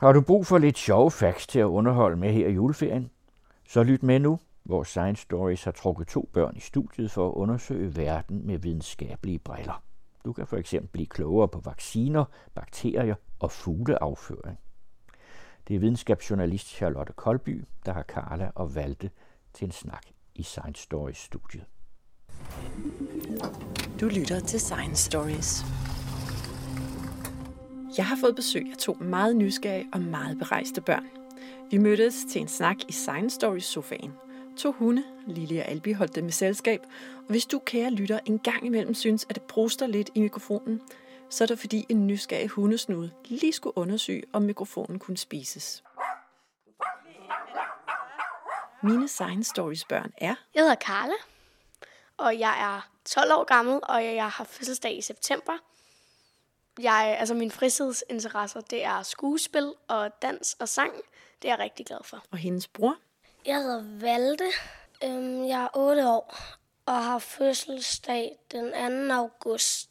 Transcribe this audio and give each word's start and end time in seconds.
Har 0.00 0.12
du 0.12 0.20
brug 0.20 0.46
for 0.46 0.58
lidt 0.58 0.78
sjove 0.78 1.10
facts 1.10 1.46
til 1.46 1.58
at 1.58 1.64
underholde 1.64 2.16
med 2.16 2.32
her 2.32 2.48
i 2.48 2.52
juleferien? 2.52 3.10
Så 3.68 3.82
lyt 3.82 4.02
med 4.02 4.18
nu, 4.18 4.38
hvor 4.62 4.82
Science 4.82 5.22
Stories 5.22 5.64
har 5.64 5.70
trukket 5.70 6.06
to 6.06 6.28
børn 6.32 6.56
i 6.56 6.60
studiet 6.60 7.10
for 7.10 7.28
at 7.28 7.34
undersøge 7.34 7.96
verden 7.96 8.46
med 8.46 8.58
videnskabelige 8.58 9.38
briller. 9.38 9.82
Du 10.24 10.32
kan 10.32 10.46
for 10.46 10.56
eksempel 10.56 10.88
blive 10.88 11.06
klogere 11.06 11.48
på 11.48 11.60
vacciner, 11.64 12.24
bakterier 12.54 13.14
og 13.38 13.50
fugleafføring. 13.50 14.58
Det 15.68 15.76
er 15.76 15.80
videnskabsjournalist 15.80 16.68
Charlotte 16.68 17.12
Kolby, 17.12 17.64
der 17.86 17.92
har 17.92 18.02
Karla 18.02 18.50
og 18.54 18.74
Valte 18.74 19.10
til 19.52 19.64
en 19.64 19.72
snak 19.72 20.06
i 20.34 20.42
Science 20.42 20.82
Stories 20.82 21.18
studiet. 21.18 21.64
Du 24.00 24.08
lytter 24.08 24.40
til 24.40 24.60
Science 24.60 25.04
Stories. 25.04 25.64
Jeg 27.96 28.06
har 28.06 28.16
fået 28.16 28.36
besøg 28.36 28.66
af 28.70 28.76
to 28.76 28.96
meget 29.00 29.36
nysgerrige 29.36 29.88
og 29.92 30.00
meget 30.00 30.38
berejste 30.38 30.80
børn. 30.80 31.06
Vi 31.70 31.78
mødtes 31.78 32.24
til 32.32 32.40
en 32.40 32.48
snak 32.48 32.76
i 32.88 32.92
Science 32.92 33.34
Stories 33.34 33.64
sofaen. 33.64 34.12
To 34.56 34.72
hunde, 34.72 35.04
Lili 35.26 35.58
og 35.58 35.64
Albi, 35.68 35.92
holdt 35.92 36.14
dem 36.14 36.24
med 36.24 36.32
selskab, 36.32 36.80
og 37.16 37.26
hvis 37.28 37.46
du, 37.46 37.58
kære 37.58 37.90
lytter, 37.90 38.20
en 38.26 38.38
gang 38.38 38.66
imellem 38.66 38.94
synes, 38.94 39.26
at 39.28 39.34
det 39.34 39.42
bruster 39.42 39.86
lidt 39.86 40.10
i 40.14 40.20
mikrofonen, 40.20 40.80
så 41.30 41.44
er 41.44 41.46
det 41.46 41.58
fordi 41.58 41.86
en 41.88 42.06
nysgerrig 42.06 42.48
hundesnude 42.48 43.10
lige 43.24 43.52
skulle 43.52 43.78
undersøge, 43.78 44.22
om 44.32 44.42
mikrofonen 44.42 44.98
kunne 44.98 45.16
spises. 45.16 45.82
Mine 48.82 49.08
Science 49.08 49.50
Stories 49.50 49.84
børn 49.84 50.12
er... 50.18 50.34
Jeg 50.54 50.62
hedder 50.62 50.74
Karla, 50.74 51.14
og 52.16 52.38
jeg 52.38 52.74
er 52.74 52.90
12 53.04 53.32
år 53.32 53.44
gammel, 53.44 53.80
og 53.82 54.04
jeg 54.04 54.28
har 54.28 54.44
fødselsdag 54.44 54.98
i 54.98 55.02
september. 55.02 55.52
Jeg, 56.78 57.16
altså 57.20 57.34
mine 57.34 57.50
fritidsinteresser, 57.50 58.60
det 58.60 58.84
er 58.84 59.02
skuespil 59.02 59.72
og 59.88 60.22
dans 60.22 60.56
og 60.60 60.68
sang. 60.68 60.92
Det 61.42 61.48
er 61.48 61.52
jeg 61.52 61.58
rigtig 61.58 61.86
glad 61.86 61.98
for. 62.04 62.24
Og 62.30 62.38
hendes 62.38 62.68
bror? 62.68 62.96
Jeg 63.46 63.62
hedder 63.62 64.00
Valde. 64.00 64.44
Øhm, 65.04 65.46
jeg 65.48 65.62
er 65.62 65.68
8 65.76 66.08
år 66.08 66.36
og 66.86 67.04
har 67.04 67.18
fødselsdag 67.18 68.38
den 68.52 68.70
2. 69.08 69.14
august. 69.14 69.90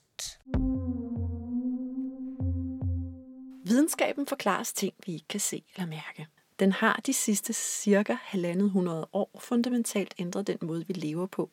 Videnskaben 3.66 4.28
forklares 4.28 4.74
ting, 4.74 4.94
vi 5.06 5.14
ikke 5.14 5.28
kan 5.28 5.40
se 5.40 5.64
eller 5.76 5.88
mærke. 5.88 6.28
Den 6.60 6.72
har 6.72 7.02
de 7.06 7.14
sidste 7.14 7.54
cirka 7.54 8.16
halvandet 8.22 8.70
hundrede 8.70 9.08
år 9.14 9.40
fundamentalt 9.40 10.14
ændret 10.18 10.48
den 10.48 10.58
måde, 10.62 10.88
vi 10.88 10.94
lever 10.94 11.26
på, 11.26 11.50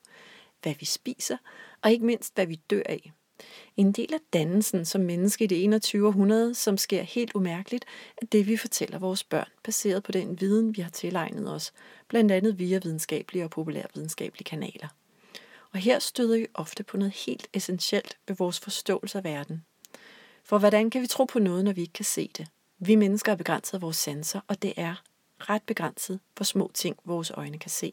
hvad 0.62 0.75
vi 0.81 0.84
spiser, 0.84 1.36
og 1.83 1.91
ikke 1.91 2.06
mindst, 2.06 2.34
hvad 2.34 2.47
vi 2.47 2.55
dør 2.55 2.83
af. 2.86 3.12
En 3.77 3.92
del 3.92 4.15
af 4.15 4.20
dannelsen 4.33 4.84
som 4.84 5.01
menneske 5.01 5.45
i 5.45 5.47
det 5.47 5.65
21. 5.65 6.06
århundrede, 6.06 6.55
som 6.55 6.77
sker 6.77 7.03
helt 7.03 7.34
umærkeligt, 7.34 7.84
er 8.17 8.27
det, 8.27 8.47
vi 8.47 8.56
fortæller 8.56 8.98
vores 8.98 9.25
børn, 9.25 9.48
baseret 9.65 10.03
på 10.03 10.12
den 10.12 10.41
viden, 10.41 10.77
vi 10.77 10.83
har 10.83 10.91
tilegnet 10.91 11.53
os, 11.53 11.73
blandt 12.09 12.33
andet 12.33 12.59
via 12.59 12.81
videnskabelige 12.83 13.45
og 13.45 13.51
populærvidenskabelige 13.51 14.45
kanaler. 14.45 14.89
Og 15.73 15.79
her 15.79 15.98
støder 15.98 16.39
vi 16.39 16.47
ofte 16.55 16.83
på 16.83 16.97
noget 16.97 17.14
helt 17.27 17.48
essentielt 17.55 18.19
ved 18.29 18.37
vores 18.37 18.61
forståelse 18.61 19.19
af 19.19 19.25
verden. 19.25 19.64
For 20.45 20.59
hvordan 20.59 20.91
kan 20.91 21.03
vi 21.03 21.07
tro 21.07 21.25
på 21.25 21.39
noget, 21.39 21.64
når 21.64 21.73
vi 21.73 21.81
ikke 21.81 21.92
kan 21.92 22.05
se 22.05 22.31
det? 22.37 22.47
Vi 22.79 22.95
mennesker 22.95 23.33
er 23.33 23.37
begrænset 23.37 23.75
af 23.75 23.83
vores 23.83 23.97
sanser, 23.97 24.41
og 24.48 24.62
det 24.62 24.73
er 24.77 25.03
ret 25.39 25.62
begrænset, 25.62 26.20
hvor 26.37 26.45
små 26.45 26.70
ting 26.75 26.97
vores 27.05 27.31
øjne 27.31 27.59
kan 27.59 27.70
se. 27.70 27.92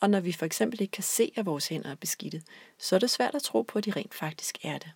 Og 0.00 0.10
når 0.10 0.20
vi 0.20 0.32
for 0.32 0.46
eksempel 0.46 0.80
ikke 0.80 0.92
kan 0.92 1.04
se, 1.04 1.32
at 1.36 1.46
vores 1.46 1.68
hænder 1.68 1.90
er 1.90 1.94
beskidte, 1.94 2.42
så 2.78 2.94
er 2.94 2.98
det 2.98 3.10
svært 3.10 3.34
at 3.34 3.42
tro 3.42 3.62
på, 3.62 3.78
at 3.78 3.84
de 3.84 3.90
rent 3.90 4.14
faktisk 4.14 4.58
er 4.62 4.78
det. 4.78 4.90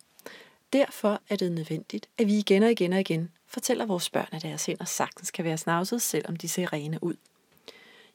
Derfor 0.73 1.21
er 1.29 1.35
det 1.35 1.51
nødvendigt, 1.51 2.09
at 2.17 2.27
vi 2.27 2.37
igen 2.37 2.63
og 2.63 2.71
igen 2.71 2.93
og 2.93 2.99
igen 2.99 3.31
fortæller 3.47 3.85
vores 3.85 4.09
børn, 4.09 4.27
at 4.31 4.41
deres 4.41 4.65
hænder 4.65 4.85
sagtens 4.85 5.31
kan 5.31 5.45
være 5.45 5.57
snavset, 5.57 6.01
selvom 6.01 6.35
de 6.35 6.47
ser 6.47 6.73
rene 6.73 7.03
ud. 7.03 7.15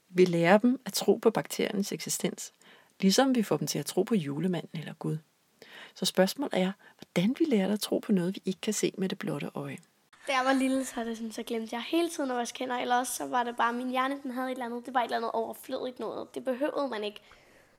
Vi 0.09 0.25
lærer 0.25 0.59
dem 0.59 0.81
at 0.87 0.93
tro 0.93 1.17
på 1.17 1.31
bakteriernes 1.31 1.93
eksistens, 1.93 2.53
ligesom 3.01 3.35
vi 3.35 3.43
får 3.43 3.57
dem 3.57 3.67
til 3.67 3.79
at 3.79 3.87
tro 3.87 4.03
på 4.03 4.15
julemanden 4.15 4.81
eller 4.81 4.95
Gud. 4.95 5.19
Så 5.95 6.05
spørgsmålet 6.05 6.55
er, 6.61 6.73
hvordan 6.99 7.37
vi 7.39 7.45
lærer 7.45 7.73
at 7.73 7.81
tro 7.81 7.99
på 7.99 8.13
noget, 8.13 8.35
vi 8.35 8.43
ikke 8.45 8.61
kan 8.61 8.75
se 8.75 8.93
med 8.99 9.09
det 9.09 9.19
blotte 9.19 9.51
øje. 9.55 9.79
Da 10.27 10.33
jeg 10.33 10.45
var 10.45 10.53
lille, 10.53 10.85
så, 10.85 11.05
det 11.05 11.17
sådan, 11.17 11.33
så 11.33 11.43
glemte 11.43 11.75
jeg 11.75 11.83
hele 11.83 12.11
tiden 12.11 12.31
at 12.31 12.37
vaske 12.37 12.59
hænder, 12.59 12.77
eller 12.77 12.97
også 12.97 13.13
så 13.13 13.27
var 13.27 13.43
det 13.43 13.57
bare, 13.57 13.73
min 13.73 13.91
hjerne 13.91 14.23
den 14.23 14.31
havde 14.31 14.47
et 14.47 14.53
eller 14.53 14.65
andet, 14.65 14.87
det 14.87 14.95
var 14.95 15.01
et 15.01 15.05
eller 15.05 15.17
andet 15.17 15.31
overflødigt 15.31 16.01
noget. 16.01 16.35
Det 16.35 16.45
behøvede 16.45 16.89
man 16.89 17.05
ikke. 17.05 17.21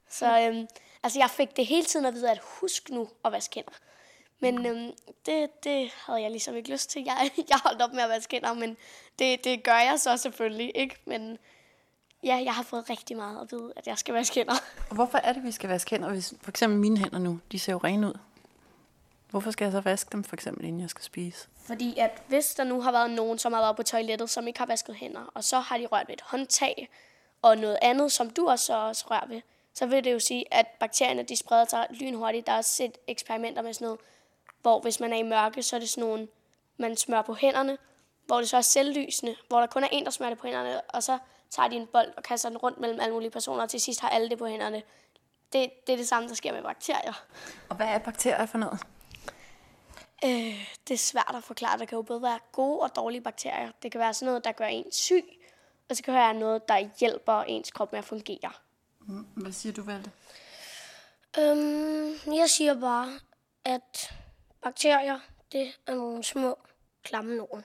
Så 0.10 0.48
øhm, 0.48 0.68
altså, 1.04 1.20
jeg 1.20 1.30
fik 1.30 1.58
det 1.58 1.66
hele 1.66 1.86
tiden 1.86 2.06
at 2.06 2.14
vide, 2.14 2.32
at 2.32 2.40
husk 2.44 2.90
nu 2.90 3.10
at 3.26 3.32
vaske 3.32 3.56
hænder. 3.56 3.72
Men 4.40 4.66
øhm, 4.66 4.92
det, 5.26 5.64
det 5.64 5.92
havde 6.06 6.22
jeg 6.22 6.32
ligesom 6.32 6.56
ikke 6.56 6.72
lyst 6.72 6.90
til. 6.90 7.04
Jeg, 7.04 7.32
jeg 7.50 7.60
holdt 7.64 7.82
op 7.82 7.94
med 7.94 8.04
at 8.04 8.10
vaske 8.10 8.36
hænder, 8.36 8.54
men 8.54 8.78
det, 9.20 9.44
det 9.44 9.64
gør 9.64 9.80
jeg 9.80 10.00
så 10.00 10.18
selvfølgelig 10.18 10.72
ikke. 10.76 10.96
Men 11.06 11.38
ja, 12.24 12.42
jeg 12.46 12.54
har 12.54 12.64
fået 12.64 12.90
rigtig 12.90 13.18
meget 13.18 13.42
at 13.42 13.52
vide, 13.52 13.74
at 13.76 13.88
jeg 13.88 13.98
skal 13.98 14.14
vaske 14.14 14.36
hænder. 14.36 14.54
Og 14.90 14.96
hvorfor 14.96 15.18
er 15.18 15.34
det, 15.34 15.44
vi 15.44 15.52
skal 15.52 15.70
vaske 15.70 15.92
hænder? 15.92 16.10
Hvis 16.10 16.34
for 16.42 16.52
eksempel 16.52 16.80
mine 16.80 16.98
hænder 16.98 17.20
nu, 17.20 17.40
de 17.52 17.60
ser 17.60 17.74
jo 17.74 17.78
rene 17.78 18.08
ud. 18.08 18.14
Hvorfor 19.32 19.52
skal 19.52 19.66
jeg 19.66 19.72
så 19.72 19.82
vaske 19.82 20.10
dem, 20.12 20.24
for 20.24 20.36
eksempel, 20.36 20.66
inden 20.66 20.82
jeg 20.82 20.90
skal 20.90 21.04
spise? 21.04 21.48
Fordi 21.66 21.98
at 21.98 22.22
hvis 22.28 22.54
der 22.54 22.64
nu 22.64 22.82
har 22.82 22.92
været 22.92 23.12
nogen, 23.12 23.40
som 23.40 23.54
har 23.54 23.62
været 23.62 23.76
på 23.76 23.84
toilettet, 23.84 24.30
som 24.30 24.48
ikke 24.48 24.60
har 24.60 24.66
vasket 24.66 24.96
hænder, 24.96 25.32
og 25.34 25.44
så 25.44 25.60
har 25.60 25.78
de 25.78 25.86
rørt 25.86 26.08
ved 26.08 26.14
et 26.14 26.22
håndtag 26.22 26.90
og 27.42 27.58
noget 27.58 27.78
andet, 27.82 28.12
som 28.12 28.30
du 28.30 28.48
også, 28.48 28.78
også 28.78 29.06
rører 29.10 29.28
ved, 29.28 29.42
så 29.74 29.86
vil 29.86 30.04
det 30.04 30.14
jo 30.14 30.20
sige, 30.20 30.54
at 30.54 30.68
bakterierne 30.80 31.24
de 31.24 31.36
spreder 31.36 31.66
sig 31.66 31.88
lynhurtigt. 31.90 32.48
Der 32.48 32.54
er 32.54 32.58
også 32.58 32.72
set 32.72 32.98
eksperimenter 33.08 33.62
med 33.62 33.74
sådan 33.74 33.86
noget, 33.86 34.00
hvor 34.62 34.80
hvis 34.80 35.00
man 35.00 35.14
er 35.14 35.18
i 35.18 35.24
mørke, 35.24 35.64
så 35.64 35.76
er 35.76 35.80
det 35.80 35.90
sådan 35.90 36.10
nogle, 36.10 36.28
man 36.78 36.98
smører 36.98 37.22
på 37.22 37.34
hænderne, 37.34 37.78
hvor 38.26 38.38
det 38.38 38.50
så 38.50 38.58
er 38.58 38.62
selvlysende, 38.62 39.36
hvor 39.48 39.60
der 39.60 39.68
kun 39.68 39.84
er 39.84 39.88
en, 39.92 40.06
der 40.06 40.12
smører 40.12 40.30
det 40.30 40.40
på 40.40 40.48
hænderne, 40.48 40.82
og 40.82 41.04
så 41.04 41.18
tager 41.50 41.70
de 41.70 41.76
en 41.76 41.88
bold 41.88 42.14
og 42.18 42.24
kaster 42.24 42.50
den 42.50 42.58
rundt 42.58 42.80
mellem 42.80 43.00
alle 43.00 43.14
mulige 43.14 43.32
personer, 43.32 43.64
og 43.64 43.70
til 43.70 43.82
sidst 43.82 44.02
har 44.02 44.10
alle 44.10 44.30
det 44.30 44.38
på 44.38 44.46
hænderne. 44.46 44.82
Det, 45.54 45.70
det 45.88 45.94
er 45.94 45.98
det 45.98 46.08
samme, 46.08 46.30
der 46.30 46.36
sker 46.36 46.54
med 46.54 46.64
bakterier. 46.64 47.24
Og 47.70 47.76
hvad 47.76 47.88
er 47.88 47.98
bakterier 47.98 48.46
for 48.46 48.58
noget? 48.58 48.80
Øh, 50.26 50.68
det 50.88 50.94
er 50.94 50.98
svært 50.98 51.34
at 51.36 51.44
forklare. 51.44 51.78
Der 51.78 51.86
kan 51.86 51.96
jo 51.96 52.02
både 52.02 52.22
være 52.22 52.40
gode 52.52 52.80
og 52.80 52.96
dårlige 52.96 53.22
bakterier. 53.22 53.72
Det 53.84 53.92
kan 53.92 54.00
være 54.00 54.14
sådan 54.14 54.26
noget, 54.26 54.44
der 54.44 54.52
gør 54.52 54.66
en 54.66 54.92
syg, 54.92 55.24
og 55.90 55.96
så 55.96 56.04
kan 56.04 56.14
være 56.14 56.34
noget, 56.34 56.68
der 56.68 56.90
hjælper 57.00 57.42
ens 57.42 57.72
krop 57.72 57.92
med 57.92 58.00
at 58.00 58.06
fungere. 58.06 58.52
Mm, 59.00 59.26
hvad 59.36 59.52
siger 59.52 59.74
du, 59.74 59.82
Valde? 59.82 60.12
Øhm, 61.40 62.36
jeg 62.36 62.50
siger 62.50 62.80
bare, 62.80 63.20
at 63.66 64.14
bakterier, 64.64 65.20
det 65.52 65.72
er 65.88 65.96
nogle 65.96 66.24
små, 66.24 66.58
klamme 67.04 67.38
nogen. 67.38 67.64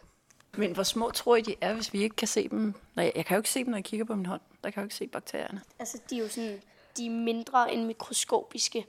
Men 0.53 0.73
hvor 0.73 0.83
små 0.83 1.11
tror 1.11 1.37
I, 1.37 1.41
de 1.41 1.55
er, 1.61 1.75
hvis 1.75 1.93
vi 1.93 2.03
ikke 2.03 2.17
kan 2.17 2.28
se 2.28 2.49
dem? 2.49 2.75
Nej, 2.94 3.12
jeg 3.17 3.27
kan 3.27 3.34
jo 3.34 3.38
ikke 3.38 3.50
se 3.50 3.61
dem, 3.65 3.71
når 3.71 3.78
jeg 3.78 3.84
kigger 3.84 4.06
på 4.06 4.15
min 4.15 4.27
hånd. 4.27 4.41
Der 4.65 4.71
kan 4.71 4.81
jeg 4.81 4.83
jo 4.83 4.87
ikke 4.87 4.94
se 4.94 5.06
bakterierne. 5.06 5.62
Altså, 5.78 5.99
de 6.11 6.17
er 6.17 6.23
jo 6.23 6.28
sådan, 6.28 6.62
de 6.97 7.06
er 7.06 7.11
mindre 7.11 7.73
end 7.73 7.84
mikroskopiske. 7.84 8.87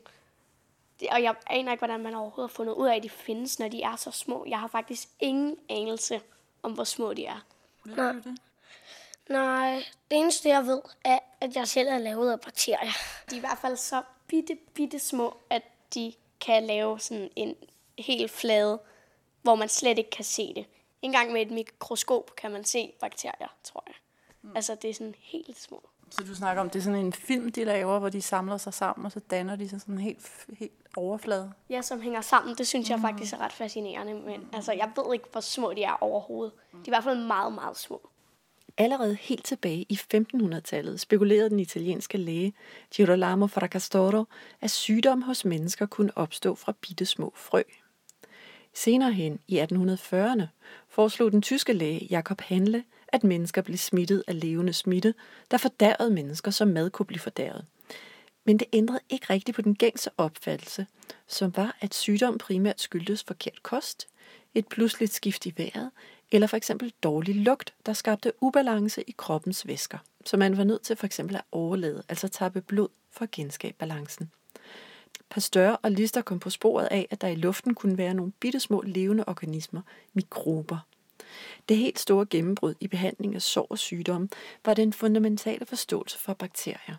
Det, 0.99 1.09
og 1.09 1.23
jeg 1.23 1.35
aner 1.47 1.71
ikke, 1.71 1.79
hvordan 1.79 1.99
man 1.99 2.15
overhovedet 2.15 2.51
har 2.51 2.55
fundet 2.55 2.73
ud 2.73 2.87
af, 2.87 2.95
at 2.95 3.03
de 3.03 3.09
findes, 3.09 3.59
når 3.59 3.67
de 3.67 3.81
er 3.81 3.95
så 3.95 4.11
små. 4.11 4.45
Jeg 4.47 4.59
har 4.59 4.67
faktisk 4.67 5.07
ingen 5.19 5.57
anelse 5.69 6.21
om, 6.63 6.71
hvor 6.71 6.83
små 6.83 7.13
de 7.13 7.25
er. 7.25 7.45
Det? 7.85 8.37
Nej, 9.29 9.83
det 10.11 10.17
eneste 10.17 10.49
jeg 10.49 10.65
ved, 10.65 10.81
er, 11.05 11.19
at 11.41 11.55
jeg 11.55 11.67
selv 11.67 11.87
er 11.87 11.97
lavet 11.97 12.31
af 12.31 12.41
bakterier. 12.41 12.91
De 13.29 13.35
er 13.35 13.37
i 13.37 13.39
hvert 13.39 13.57
fald 13.57 13.77
så 13.77 14.03
bitte, 14.27 14.55
bitte 14.73 14.99
små, 14.99 15.37
at 15.49 15.63
de 15.93 16.13
kan 16.39 16.63
lave 16.63 16.99
sådan 16.99 17.29
en 17.35 17.55
helt 17.99 18.31
flade, 18.31 18.79
hvor 19.41 19.55
man 19.55 19.69
slet 19.69 19.97
ikke 19.97 20.09
kan 20.09 20.25
se 20.25 20.53
det. 20.53 20.65
En 21.01 21.11
gang 21.11 21.31
med 21.31 21.41
et 21.41 21.51
mikroskop 21.51 22.35
kan 22.35 22.51
man 22.51 22.63
se 22.63 22.93
bakterier, 22.99 23.55
tror 23.63 23.83
jeg. 23.87 23.95
Mm. 24.41 24.55
Altså, 24.55 24.75
det 24.75 24.89
er 24.89 24.93
sådan 24.93 25.15
helt 25.19 25.59
små. 25.59 25.89
Så 26.09 26.23
du 26.23 26.35
snakker 26.35 26.61
om, 26.61 26.69
det 26.69 26.79
er 26.79 26.83
sådan 26.83 27.05
en 27.05 27.13
film, 27.13 27.51
de 27.51 27.63
laver, 27.63 27.99
hvor 27.99 28.09
de 28.09 28.21
samler 28.21 28.57
sig 28.57 28.73
sammen, 28.73 29.05
og 29.05 29.11
så 29.11 29.19
danner 29.19 29.55
de 29.55 29.69
sig 29.69 29.81
sådan 29.81 29.95
en 29.95 30.01
helt, 30.01 30.45
helt 30.59 30.71
overflade. 30.95 31.51
Ja, 31.69 31.81
som 31.81 32.01
hænger 32.01 32.21
sammen. 32.21 32.55
Det 32.55 32.67
synes 32.67 32.89
jeg 32.89 32.99
faktisk 32.99 33.33
er 33.33 33.37
ret 33.37 33.53
fascinerende. 33.53 34.13
Men 34.13 34.49
altså, 34.53 34.71
jeg 34.71 34.91
ved 34.95 35.13
ikke, 35.13 35.25
hvor 35.31 35.41
små 35.41 35.73
de 35.73 35.83
er 35.83 36.03
overhovedet. 36.03 36.53
De 36.71 36.77
er 36.77 36.87
i 36.87 36.89
hvert 36.89 37.03
fald 37.03 37.17
meget, 37.27 37.53
meget 37.53 37.77
små. 37.77 38.09
Allerede 38.77 39.17
helt 39.21 39.45
tilbage 39.45 39.85
i 39.89 39.99
1500-tallet 40.13 40.99
spekulerede 40.99 41.49
den 41.49 41.59
italienske 41.59 42.17
læge 42.17 42.53
Girolamo 42.95 43.47
Fracastoro, 43.47 44.25
at 44.61 44.71
sygdom 44.71 45.21
hos 45.21 45.45
mennesker 45.45 45.85
kunne 45.85 46.11
opstå 46.15 46.55
fra 46.55 46.73
bitte 46.81 47.05
små 47.05 47.33
frø. 47.35 47.61
Senere 48.73 49.13
hen 49.13 49.39
i 49.47 49.59
1840'erne 49.59 50.43
foreslog 50.89 51.31
den 51.31 51.41
tyske 51.41 51.73
læge 51.73 52.07
Jakob 52.09 52.41
Handle, 52.41 52.83
at 53.07 53.23
mennesker 53.23 53.61
blev 53.61 53.77
smittet 53.77 54.23
af 54.27 54.39
levende 54.39 54.73
smitte, 54.73 55.13
der 55.51 55.57
fordærvede 55.57 56.13
mennesker, 56.13 56.51
som 56.51 56.67
mad 56.67 56.89
kunne 56.89 57.05
blive 57.05 57.19
fordærvet. 57.19 57.65
Men 58.45 58.59
det 58.59 58.67
ændrede 58.73 58.99
ikke 59.09 59.25
rigtigt 59.29 59.55
på 59.55 59.61
den 59.61 59.75
gængse 59.75 60.09
opfattelse, 60.17 60.87
som 61.27 61.53
var, 61.55 61.77
at 61.81 61.93
sygdom 61.93 62.37
primært 62.37 62.81
skyldtes 62.81 63.23
forkert 63.23 63.63
kost, 63.63 64.07
et 64.55 64.67
pludseligt 64.67 65.13
skift 65.13 65.45
i 65.45 65.53
vejret, 65.57 65.91
eller 66.31 66.47
for 66.47 66.57
eksempel 66.57 66.93
dårlig 67.03 67.35
lugt, 67.35 67.73
der 67.85 67.93
skabte 67.93 68.33
ubalance 68.41 69.03
i 69.09 69.15
kroppens 69.17 69.67
væsker, 69.67 69.97
så 70.25 70.37
man 70.37 70.57
var 70.57 70.63
nødt 70.63 70.81
til 70.81 70.95
for 70.95 71.05
eksempel 71.05 71.35
at 71.35 71.41
overlede, 71.51 72.03
altså 72.09 72.27
tappe 72.27 72.61
blod 72.61 72.87
for 73.11 73.23
at 73.23 73.31
genskabe 73.31 73.75
balancen. 73.79 74.31
Pasteur 75.29 75.69
og 75.69 75.91
Lister 75.91 76.21
kom 76.21 76.39
på 76.39 76.49
sporet 76.49 76.85
af, 76.85 77.07
at 77.09 77.21
der 77.21 77.27
i 77.27 77.35
luften 77.35 77.75
kunne 77.75 77.97
være 77.97 78.13
nogle 78.13 78.31
bitte 78.31 78.59
små 78.59 78.81
levende 78.81 79.23
organismer, 79.27 79.81
mikrober. 80.13 80.77
Det 81.69 81.77
helt 81.77 81.99
store 81.99 82.25
gennembrud 82.25 82.73
i 82.79 82.87
behandling 82.87 83.35
af 83.35 83.41
sår 83.41 83.67
og 83.69 83.77
sygdomme 83.77 84.29
var 84.65 84.73
den 84.73 84.93
fundamentale 84.93 85.65
forståelse 85.65 86.19
for 86.19 86.33
bakterier. 86.33 86.95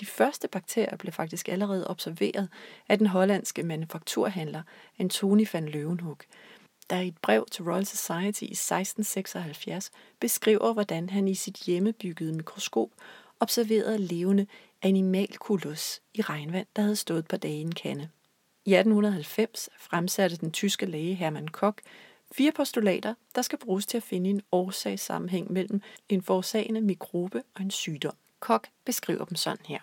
De 0.00 0.06
første 0.06 0.48
bakterier 0.48 0.96
blev 0.96 1.12
faktisk 1.12 1.48
allerede 1.48 1.90
observeret 1.90 2.48
af 2.88 2.98
den 2.98 3.06
hollandske 3.06 3.62
manufakturhandler 3.62 4.62
Antoni 4.98 5.46
van 5.52 5.68
Leeuwenhoek, 5.68 6.24
der 6.90 7.00
i 7.00 7.08
et 7.08 7.18
brev 7.22 7.46
til 7.50 7.64
Royal 7.64 7.86
Society 7.86 8.42
i 8.42 8.52
1676 8.52 9.90
beskriver, 10.20 10.72
hvordan 10.72 11.10
han 11.10 11.28
i 11.28 11.34
sit 11.34 11.56
hjemmebyggede 11.56 12.32
mikroskop 12.32 12.88
observerede 13.40 13.98
levende 13.98 14.46
animalkulus 14.82 16.00
i 16.14 16.22
regnvand, 16.22 16.66
der 16.76 16.82
havde 16.82 16.96
stået 16.96 17.28
på 17.28 17.36
dagen 17.36 17.72
kande. 17.72 18.08
I 18.64 18.74
1890 18.74 19.68
fremsatte 19.78 20.36
den 20.36 20.52
tyske 20.52 20.86
læge 20.86 21.14
Hermann 21.14 21.48
Koch 21.48 21.78
fire 22.32 22.52
postulater, 22.52 23.14
der 23.34 23.42
skal 23.42 23.58
bruges 23.58 23.86
til 23.86 23.96
at 23.96 24.02
finde 24.02 24.30
en 24.30 24.42
årsagssammenhæng 24.52 25.52
mellem 25.52 25.82
en 26.08 26.22
forårsagende 26.22 26.80
mikrobe 26.80 27.42
og 27.54 27.62
en 27.62 27.70
sygdom. 27.70 28.14
Koch 28.40 28.70
beskriver 28.84 29.24
dem 29.24 29.36
sådan 29.36 29.66
her. 29.66 29.78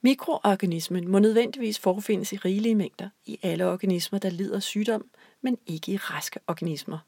Mikroorganismen 0.00 1.08
må 1.08 1.18
nødvendigvis 1.18 1.78
forefindes 1.78 2.32
i 2.32 2.36
rigelige 2.36 2.74
mængder 2.74 3.08
i 3.26 3.38
alle 3.42 3.66
organismer, 3.66 4.18
der 4.18 4.30
lider 4.30 4.60
sygdom, 4.60 5.10
men 5.40 5.58
ikke 5.66 5.92
i 5.92 5.96
raske 5.96 6.40
organismer. 6.46 6.98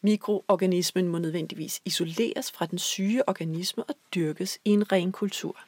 Mikroorganismen 0.00 1.08
må 1.08 1.18
nødvendigvis 1.18 1.80
isoleres 1.84 2.52
fra 2.52 2.66
den 2.66 2.78
syge 2.78 3.28
organisme 3.28 3.84
og 3.84 3.94
dyrkes 4.14 4.58
i 4.64 4.70
en 4.70 4.92
ren 4.92 5.12
kultur. 5.12 5.60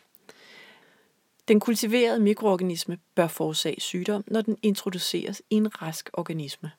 Den 1.49 1.61
kultiverede 1.61 2.21
mikroorganisme 2.21 2.99
bør 3.15 3.27
forårsage 3.27 3.81
sygdom, 3.81 4.25
når 4.27 4.41
den 4.41 4.59
introduceres 4.63 5.43
i 5.51 5.55
en 5.55 5.83
rask 5.83 6.11
organisme. 6.13 6.71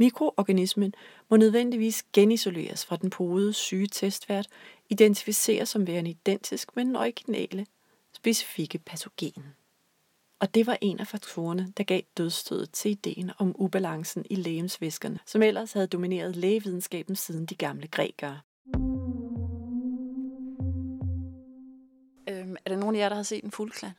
Mikroorganismen 0.00 0.94
må 1.28 1.36
nødvendigvis 1.36 2.02
genisoleres 2.12 2.86
fra 2.86 2.96
den 2.96 3.10
podede 3.10 3.52
syge 3.52 3.86
testvært, 3.86 4.48
identificeres 4.88 5.68
som 5.68 5.86
værende 5.86 6.10
identisk 6.10 6.76
med 6.76 6.84
den 6.84 6.96
originale, 6.96 7.66
specifikke 8.12 8.78
patogen. 8.78 9.44
Og 10.40 10.54
det 10.54 10.66
var 10.66 10.78
en 10.80 11.00
af 11.00 11.06
faktorerne, 11.06 11.72
der 11.76 11.84
gav 11.84 12.00
dødstødet 12.16 12.70
til 12.72 12.90
ideen 12.90 13.30
om 13.38 13.54
ubalancen 13.58 14.24
i 14.30 14.34
lægemsvæskerne, 14.34 15.18
som 15.26 15.42
ellers 15.42 15.72
havde 15.72 15.86
domineret 15.86 16.36
lægevidenskaben 16.36 17.16
siden 17.16 17.46
de 17.46 17.54
gamle 17.54 17.88
grækere. 17.88 18.40
Øhm, 22.28 22.56
er 22.64 22.70
der 22.70 22.76
nogen 22.76 22.96
af 22.96 23.00
jer, 23.00 23.08
der 23.08 23.16
har 23.16 23.22
set 23.22 23.44
en 23.44 23.50
fugleklat? 23.50 23.92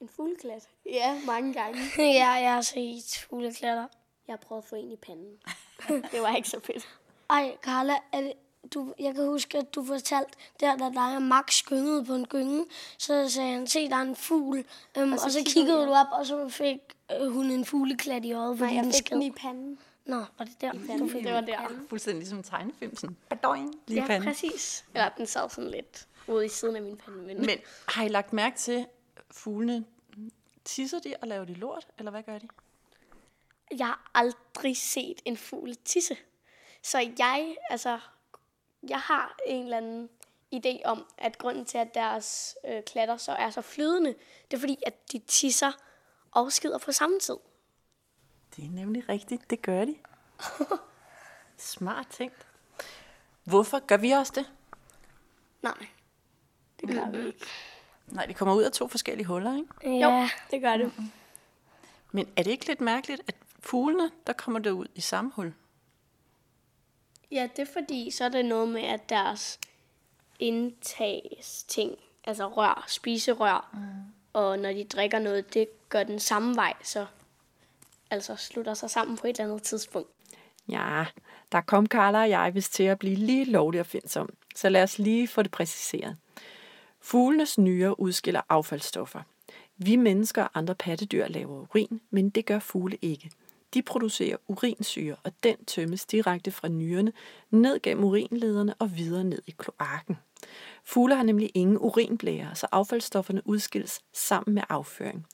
En 0.00 0.08
fugleklat? 0.08 0.68
Ja, 0.86 1.20
mange 1.26 1.54
gange. 1.54 1.78
ja, 2.20 2.30
jeg 2.30 2.54
har 2.54 2.60
set 2.60 3.26
fugleklatter. 3.30 3.86
Jeg 4.28 4.32
har 4.32 4.36
prøvet 4.36 4.62
at 4.62 4.68
få 4.68 4.76
en 4.76 4.92
i 4.92 4.96
panden. 4.96 5.36
det 6.12 6.22
var 6.22 6.36
ikke 6.36 6.48
så 6.48 6.60
fedt. 6.60 6.88
Ej, 7.30 7.56
Carla, 7.62 7.94
er 8.12 8.20
det, 8.20 8.32
du, 8.74 8.94
jeg 8.98 9.14
kan 9.14 9.24
huske, 9.26 9.58
at 9.58 9.74
du 9.74 9.84
fortalte, 9.84 10.30
der 10.60 10.76
da 10.76 10.84
dig 10.84 11.16
og 11.16 11.22
Max 11.22 11.62
gyngede 11.62 12.04
på 12.04 12.14
en 12.14 12.26
gynge, 12.26 12.66
så 12.98 13.28
sagde 13.28 13.52
han, 13.52 13.66
se, 13.66 13.88
der 13.88 13.96
er 13.96 14.00
en 14.00 14.16
fugl. 14.16 14.64
Øhm, 14.98 15.12
og, 15.12 15.18
så 15.18 15.24
og 15.24 15.30
så 15.30 15.42
kiggede 15.46 15.78
jeg. 15.78 15.88
du 15.88 15.92
op, 15.92 16.06
og 16.12 16.26
så 16.26 16.48
fik 16.48 16.78
øh, 17.20 17.32
hun 17.32 17.50
en 17.50 17.64
fugleklat 17.64 18.24
i 18.24 18.32
øjet. 18.32 18.60
Nej, 18.60 18.74
jeg 18.74 18.92
fik 18.94 19.10
den 19.10 19.22
i 19.22 19.30
panden. 19.30 19.78
Nå, 20.06 20.16
var 20.38 20.44
det 20.44 20.60
der? 20.60 20.72
Du 20.98 21.08
fik 21.08 21.24
det 21.24 21.32
var 21.32 21.40
der. 21.40 21.68
Fuldstændig 21.88 22.18
ligesom 22.18 22.38
en 22.38 22.44
tegnefilm, 22.44 22.96
sådan 22.96 23.16
badoing, 23.28 23.74
lige 23.86 24.00
ja, 24.00 24.06
panden. 24.06 24.28
præcis. 24.28 24.84
Eller 24.94 25.08
den 25.08 25.26
sad 25.26 25.50
sådan 25.50 25.70
lidt 25.70 26.08
ude 26.26 26.46
i 26.46 26.48
siden 26.48 26.76
af 26.76 26.82
min 26.82 26.96
pande. 26.96 27.18
Men, 27.18 27.40
men 27.40 27.58
har 27.88 28.04
I 28.04 28.08
lagt 28.08 28.32
mærke 28.32 28.56
til, 28.56 28.86
fuglene 29.30 29.84
tisser 30.64 30.98
de 30.98 31.14
og 31.22 31.28
laver 31.28 31.44
de 31.44 31.54
lort, 31.54 31.86
eller 31.98 32.10
hvad 32.10 32.22
gør 32.22 32.38
de? 32.38 32.48
Jeg 33.78 33.86
har 33.86 34.10
aldrig 34.14 34.76
set 34.76 35.20
en 35.24 35.36
fugl 35.36 35.74
tisse. 35.74 36.16
Så 36.82 36.98
jeg, 37.18 37.56
altså, 37.70 38.00
jeg 38.88 39.00
har 39.00 39.36
en 39.46 39.64
eller 39.64 39.76
anden 39.76 40.08
idé 40.54 40.84
om, 40.84 41.06
at 41.18 41.38
grunden 41.38 41.64
til, 41.64 41.78
at 41.78 41.94
deres 41.94 42.56
øh, 42.68 42.82
klatter 42.82 43.16
så 43.16 43.32
er 43.32 43.50
så 43.50 43.62
flydende, 43.62 44.14
det 44.50 44.56
er 44.56 44.60
fordi, 44.60 44.78
at 44.86 45.12
de 45.12 45.18
tisser 45.18 45.72
og 46.30 46.52
skider 46.52 46.78
på 46.78 46.92
samme 46.92 47.18
tid. 47.20 47.36
Det 48.56 48.64
er 48.64 48.70
nemlig 48.70 49.08
rigtigt. 49.08 49.50
Det 49.50 49.62
gør 49.62 49.84
de. 49.84 49.96
Smart 51.56 52.06
tænkt. 52.10 52.46
Hvorfor 53.44 53.78
gør 53.78 53.96
vi 53.96 54.10
også 54.10 54.32
det? 54.36 54.52
Nej, 55.62 55.86
det 56.80 56.88
gør 56.88 57.10
vi 57.10 57.26
ikke. 57.26 57.46
Nej, 58.06 58.26
det 58.26 58.36
kommer 58.36 58.54
ud 58.54 58.62
af 58.62 58.72
to 58.72 58.88
forskellige 58.88 59.26
huller, 59.26 59.56
ikke? 59.56 59.98
Ja. 59.98 60.20
Jo, 60.20 60.28
det 60.50 60.60
gør 60.62 60.76
det. 60.76 60.92
Men 62.12 62.28
er 62.36 62.42
det 62.42 62.50
ikke 62.50 62.66
lidt 62.66 62.80
mærkeligt, 62.80 63.22
at 63.28 63.34
fuglene, 63.64 64.10
der 64.26 64.32
kommer 64.32 64.60
det 64.60 64.70
ud 64.70 64.86
i 64.94 65.00
samme 65.00 65.32
hul? 65.34 65.54
Ja, 67.30 67.48
det 67.56 67.68
er 67.68 67.72
fordi, 67.72 68.10
så 68.10 68.24
er 68.24 68.28
det 68.28 68.44
noget 68.44 68.68
med, 68.68 68.82
at 68.82 69.08
deres 69.08 69.60
indtages 70.38 71.62
ting, 71.62 71.98
altså 72.24 72.46
rør, 72.46 72.84
spiserør, 72.88 73.70
mm. 73.72 73.80
og 74.32 74.58
når 74.58 74.72
de 74.72 74.84
drikker 74.84 75.18
noget, 75.18 75.54
det 75.54 75.68
gør 75.88 76.02
den 76.02 76.20
samme 76.20 76.56
vej, 76.56 76.74
så 76.82 77.06
altså 78.10 78.36
slutter 78.36 78.74
sig 78.74 78.90
sammen 78.90 79.16
på 79.16 79.26
et 79.26 79.40
eller 79.40 79.52
andet 79.52 79.62
tidspunkt. 79.62 80.10
Ja, 80.68 81.04
der 81.52 81.60
kom 81.60 81.86
Carla 81.86 82.20
og 82.20 82.30
jeg 82.30 82.54
vist 82.54 82.74
til 82.74 82.82
at 82.82 82.98
blive 82.98 83.14
lige 83.14 83.44
lovligt 83.44 83.80
at 83.80 83.86
finde 83.86 84.08
som. 84.08 84.28
Så 84.54 84.68
lad 84.68 84.82
os 84.82 84.98
lige 84.98 85.28
få 85.28 85.42
det 85.42 85.50
præciseret. 85.50 86.16
Fuglenes 87.00 87.58
nyrer 87.58 88.00
udskiller 88.00 88.40
affaldsstoffer. 88.48 89.22
Vi 89.76 89.96
mennesker 89.96 90.42
og 90.42 90.50
andre 90.54 90.74
pattedyr 90.74 91.28
laver 91.28 91.60
urin, 91.60 92.00
men 92.10 92.30
det 92.30 92.46
gør 92.46 92.58
fugle 92.58 92.98
ikke. 93.02 93.30
De 93.74 93.82
producerer 93.82 94.36
urinsyre, 94.48 95.16
og 95.24 95.32
den 95.42 95.64
tømmes 95.64 96.06
direkte 96.06 96.50
fra 96.50 96.68
nyrerne 96.68 97.12
ned 97.50 97.80
gennem 97.82 98.04
urinlederne 98.04 98.74
og 98.74 98.96
videre 98.96 99.24
ned 99.24 99.42
i 99.46 99.54
kloakken. 99.58 100.16
Fugle 100.84 101.16
har 101.16 101.22
nemlig 101.22 101.50
ingen 101.54 101.78
urinblære, 101.78 102.54
så 102.54 102.66
affaldsstofferne 102.72 103.42
udskilles 103.44 104.00
sammen 104.12 104.54
med 104.54 104.62
afføring. 104.68 105.26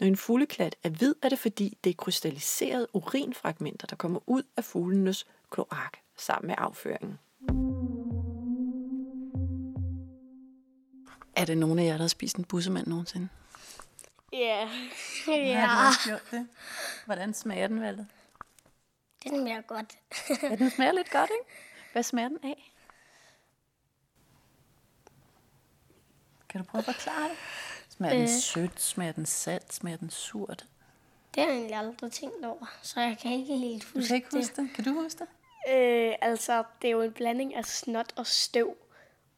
Når 0.00 0.06
en 0.06 0.16
fugleklat 0.16 0.76
er 0.82 0.88
hvid, 0.88 1.14
er 1.22 1.28
det 1.28 1.38
fordi 1.38 1.78
det 1.84 1.90
er 1.90 1.94
krystalliserede 1.94 2.86
urinfragmenter, 2.92 3.86
der 3.86 3.96
kommer 3.96 4.20
ud 4.26 4.42
af 4.56 4.64
fuglenes 4.64 5.26
kloak 5.50 5.96
sammen 6.16 6.46
med 6.46 6.54
afføringen. 6.58 7.18
Er 11.36 11.44
det 11.44 11.58
nogen 11.58 11.78
af 11.78 11.84
jer, 11.84 11.92
der 11.92 11.98
har 11.98 12.08
spist 12.08 12.36
en 12.36 12.44
bussemand 12.44 12.86
nogensinde? 12.86 13.28
Ja. 14.34 14.68
Ja. 15.26 15.66
Har 15.66 16.08
gjort 16.08 16.30
det? 16.30 16.48
Hvordan 17.06 17.34
smager 17.34 17.66
den, 17.66 17.80
Valde? 17.80 18.06
Den 19.24 19.40
smager 19.40 19.60
godt. 19.60 19.98
ja, 20.42 20.56
den 20.56 20.70
smager 20.70 20.92
lidt 20.92 21.10
godt, 21.10 21.30
ikke? 21.30 21.60
Hvad 21.92 22.02
smager 22.02 22.28
den 22.28 22.38
af? 22.42 22.72
Kan 26.48 26.60
du 26.60 26.66
prøve 26.66 26.78
at 26.78 26.84
forklare 26.84 27.28
det? 27.28 27.36
Smager 27.88 28.14
øh. 28.14 28.20
den 28.20 28.40
sødt? 28.40 28.80
Smager 28.80 29.12
den 29.12 29.26
salt? 29.26 29.74
Smager 29.74 29.96
den 29.96 30.10
surt? 30.10 30.66
Det 31.34 31.42
har 31.42 31.50
jeg 31.50 31.56
egentlig 31.56 31.76
aldrig 31.76 32.12
tænkt 32.12 32.44
over, 32.44 32.66
så 32.82 33.00
jeg 33.00 33.18
kan 33.22 33.32
ikke 33.32 33.56
helt 33.56 33.84
huske 33.84 34.00
Du 34.00 34.06
kan 34.06 34.16
ikke 34.16 34.28
huske 34.36 34.62
det? 34.62 34.70
Kan 34.74 34.84
du 34.84 34.92
huske 35.02 35.18
det? 35.18 35.28
Øh, 35.74 36.14
altså, 36.20 36.64
det 36.82 36.88
er 36.88 36.92
jo 36.92 37.02
en 37.02 37.12
blanding 37.12 37.54
af 37.54 37.64
snot 37.64 38.12
og 38.16 38.26
støv. 38.26 38.76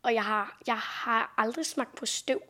Og 0.03 0.15
jeg 0.15 0.25
har, 0.25 0.59
jeg 0.67 0.79
har 0.79 1.35
aldrig 1.37 1.67
smagt 1.67 1.95
på 1.95 2.07
støv. 2.07 2.43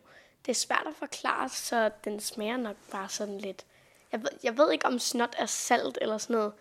Det 0.46 0.52
er 0.52 0.56
svært 0.56 0.84
at 0.86 0.94
forklare, 0.94 1.48
så 1.48 1.90
den 2.04 2.20
smager 2.20 2.56
nok 2.56 2.76
bare 2.90 3.08
sådan 3.08 3.38
lidt... 3.38 3.66
Jeg 4.12 4.22
ved, 4.22 4.28
jeg 4.42 4.58
ved 4.58 4.72
ikke, 4.72 4.86
om 4.86 4.98
snot 4.98 5.34
er 5.38 5.46
salt 5.46 5.98
eller 6.00 6.18
sådan 6.18 6.36
noget. 6.36 6.52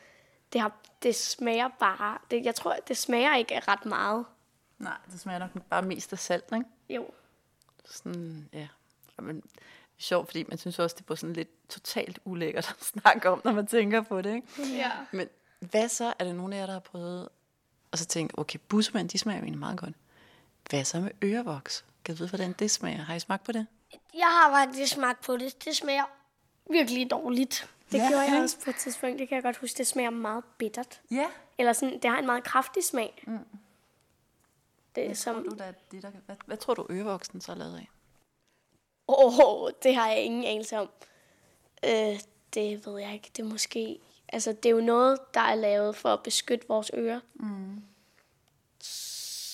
Det, 0.54 0.62
har, 0.62 0.72
det 1.04 1.16
smager 1.16 1.70
bare... 1.80 2.18
Det, 2.32 2.46
jeg 2.46 2.56
tror, 2.56 2.76
det 2.88 2.98
smager 2.98 3.36
ikke 3.36 3.60
ret 3.68 3.86
meget. 3.86 4.26
Nej, 4.80 4.98
det 5.12 5.20
smager 5.20 5.40
nok 5.40 5.50
bare 5.70 5.82
mest 5.82 6.14
af 6.14 6.20
salt, 6.20 6.46
ikke? 6.54 6.66
Jo. 6.90 7.12
Sådan, 7.86 8.50
ja. 8.54 8.68
Men, 9.20 9.36
det 9.36 9.44
er 9.98 10.04
sjovt, 10.04 10.28
fordi 10.28 10.44
man 10.48 10.58
synes 10.58 10.80
også, 10.80 10.96
det 11.00 11.10
er 11.10 11.16
sådan 11.16 11.36
lidt 11.36 11.70
totalt 11.70 12.20
ulækkert 12.26 12.76
at 12.80 12.86
snakke 12.86 13.30
om, 13.30 13.42
når 13.44 13.52
man 13.52 13.68
tænker 13.68 14.02
på 14.02 14.22
det, 14.22 14.36
ikke? 14.36 14.48
Ja. 14.78 14.92
Men 15.12 15.30
hvad 15.60 15.90
så? 15.90 16.14
Er 16.20 16.24
det 16.24 16.36
nogen 16.36 16.54
af 16.54 16.58
jer, 16.58 16.66
der 16.66 16.74
har 16.74 16.80
prøvet 16.80 17.30
og 17.96 18.00
så 18.00 18.06
tænke, 18.06 18.40
okay, 18.40 18.60
bussemænd, 18.68 19.10
de 19.10 19.18
smager 19.18 19.38
jo 19.38 19.44
egentlig 19.44 19.60
meget 19.60 19.78
godt. 19.78 19.94
Hvad 20.70 20.84
så 20.84 21.00
med 21.00 21.12
ørevoks? 21.24 21.86
Kan 22.06 22.16
du 22.16 22.18
vide, 22.18 22.30
hvordan 22.30 22.54
det 22.54 22.72
smager? 22.72 22.98
Har 22.98 23.16
I 23.16 23.20
smagt 23.20 23.44
på 23.44 23.52
det? 23.52 23.68
Jeg 24.14 24.28
har 24.28 24.52
faktisk 24.52 24.94
smagt 24.94 25.26
på 25.26 25.38
det. 25.38 25.66
Det 25.66 25.76
smager 25.76 26.04
virkelig 26.72 27.12
dårligt. 27.12 27.70
Det 27.92 27.98
ja, 27.98 28.10
gjorde 28.10 28.24
jeg 28.24 28.44
også 28.44 28.58
på 28.64 28.70
et 28.70 28.76
tidspunkt. 28.76 29.20
Det 29.20 29.30
kan 29.30 29.36
jeg 29.36 29.44
godt 29.44 29.58
huske. 29.58 29.78
Det 29.78 29.88
smager 29.88 30.10
meget 30.10 30.44
bittert. 30.58 31.02
Ja. 31.12 31.26
Eller 31.58 31.74
sådan, 31.74 32.00
det 32.02 32.10
har 32.10 32.18
en 32.18 32.26
meget 32.26 32.44
kraftig 32.44 32.84
smag. 32.84 33.24
Mm. 33.28 33.40
Det, 34.96 35.06
hvad, 35.06 35.16
som... 35.16 35.36
tror 35.36 35.44
du, 35.44 35.56
der, 35.56 35.72
det, 35.92 36.04
der, 36.04 36.12
hvad, 36.26 36.36
hvad 36.46 36.58
tror 36.58 36.74
du, 36.74 36.88
ørevoksen 36.90 37.42
så 37.42 37.52
er 37.52 37.56
lavet 37.56 37.78
af? 37.78 37.90
Åh, 39.08 39.40
oh, 39.40 39.72
det 39.84 39.96
har 39.96 40.08
jeg 40.08 40.22
ingen 40.22 40.44
anelse 40.44 40.78
om. 40.78 40.90
Øh, 41.86 42.20
det 42.54 42.86
ved 42.86 43.00
jeg 43.00 43.14
ikke. 43.14 43.32
Det 43.36 43.44
er 43.44 43.48
måske... 43.48 44.00
Altså, 44.28 44.52
det 44.52 44.66
er 44.66 44.74
jo 44.76 44.82
noget, 44.82 45.20
der 45.34 45.42
er 45.42 45.56
lavet 45.56 45.96
for 45.96 46.10
at 46.10 46.24
beskytte 46.24 46.68
vores 46.68 46.92
ører. 46.94 47.20
Mm. 47.34 47.84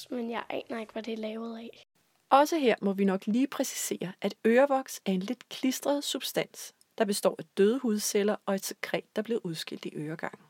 Men 0.10 0.32
jeg 0.32 0.44
aner 0.50 0.80
ikke, 0.80 0.94
hvad 0.94 1.04
det 1.04 1.14
er 1.14 1.18
lavet 1.18 1.58
af. 1.58 1.88
Også 2.32 2.58
her 2.58 2.76
må 2.82 2.94
vi 2.94 3.06
nok 3.06 3.28
lige 3.28 3.48
præcisere, 3.48 4.12
at 4.22 4.36
ørevoks 4.48 5.02
er 5.06 5.12
en 5.12 5.20
lidt 5.20 5.50
klistret 5.50 6.04
substans, 6.04 6.74
der 6.98 7.06
består 7.06 7.36
af 7.40 7.46
døde 7.58 7.80
hudceller 7.80 8.36
og 8.46 8.56
et 8.56 8.66
sekret, 8.66 9.16
der 9.16 9.22
blev 9.22 9.42
udskilt 9.44 9.86
i 9.86 9.92
øregangen. 9.96 10.46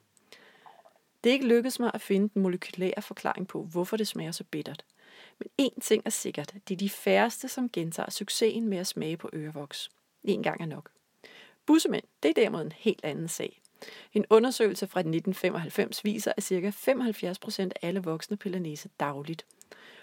Det 1.23 1.29
er 1.29 1.33
ikke 1.33 1.47
lykkedes 1.47 1.79
mig 1.79 1.91
at 1.93 2.01
finde 2.01 2.29
den 2.33 2.41
molekylære 2.41 3.01
forklaring 3.01 3.47
på, 3.47 3.63
hvorfor 3.63 3.97
det 3.97 4.07
smager 4.07 4.31
så 4.31 4.43
bittert. 4.43 4.85
Men 5.39 5.47
én 5.61 5.79
ting 5.81 6.03
er 6.05 6.09
sikkert, 6.09 6.53
det 6.67 6.73
er 6.73 6.77
de 6.77 6.89
færreste, 6.89 7.47
som 7.47 7.69
gentager 7.69 8.09
succesen 8.09 8.67
med 8.67 8.77
at 8.77 8.87
smage 8.87 9.17
på 9.17 9.29
ørevoks. 9.33 9.89
En 10.23 10.43
gang 10.43 10.61
er 10.61 10.65
nok. 10.65 10.89
Bussemænd, 11.65 12.03
det 12.23 12.29
er 12.29 12.33
derimod 12.33 12.61
en 12.61 12.71
helt 12.71 13.03
anden 13.03 13.27
sag. 13.27 13.61
En 14.13 14.25
undersøgelse 14.29 14.87
fra 14.87 14.99
1995 14.99 16.03
viser, 16.03 16.33
at 16.37 16.43
ca. 16.43 16.69
75% 16.69 17.61
af 17.61 17.87
alle 17.87 18.03
voksne 18.03 18.37
piller 18.37 18.59
næse 18.59 18.89
dagligt. 18.99 19.45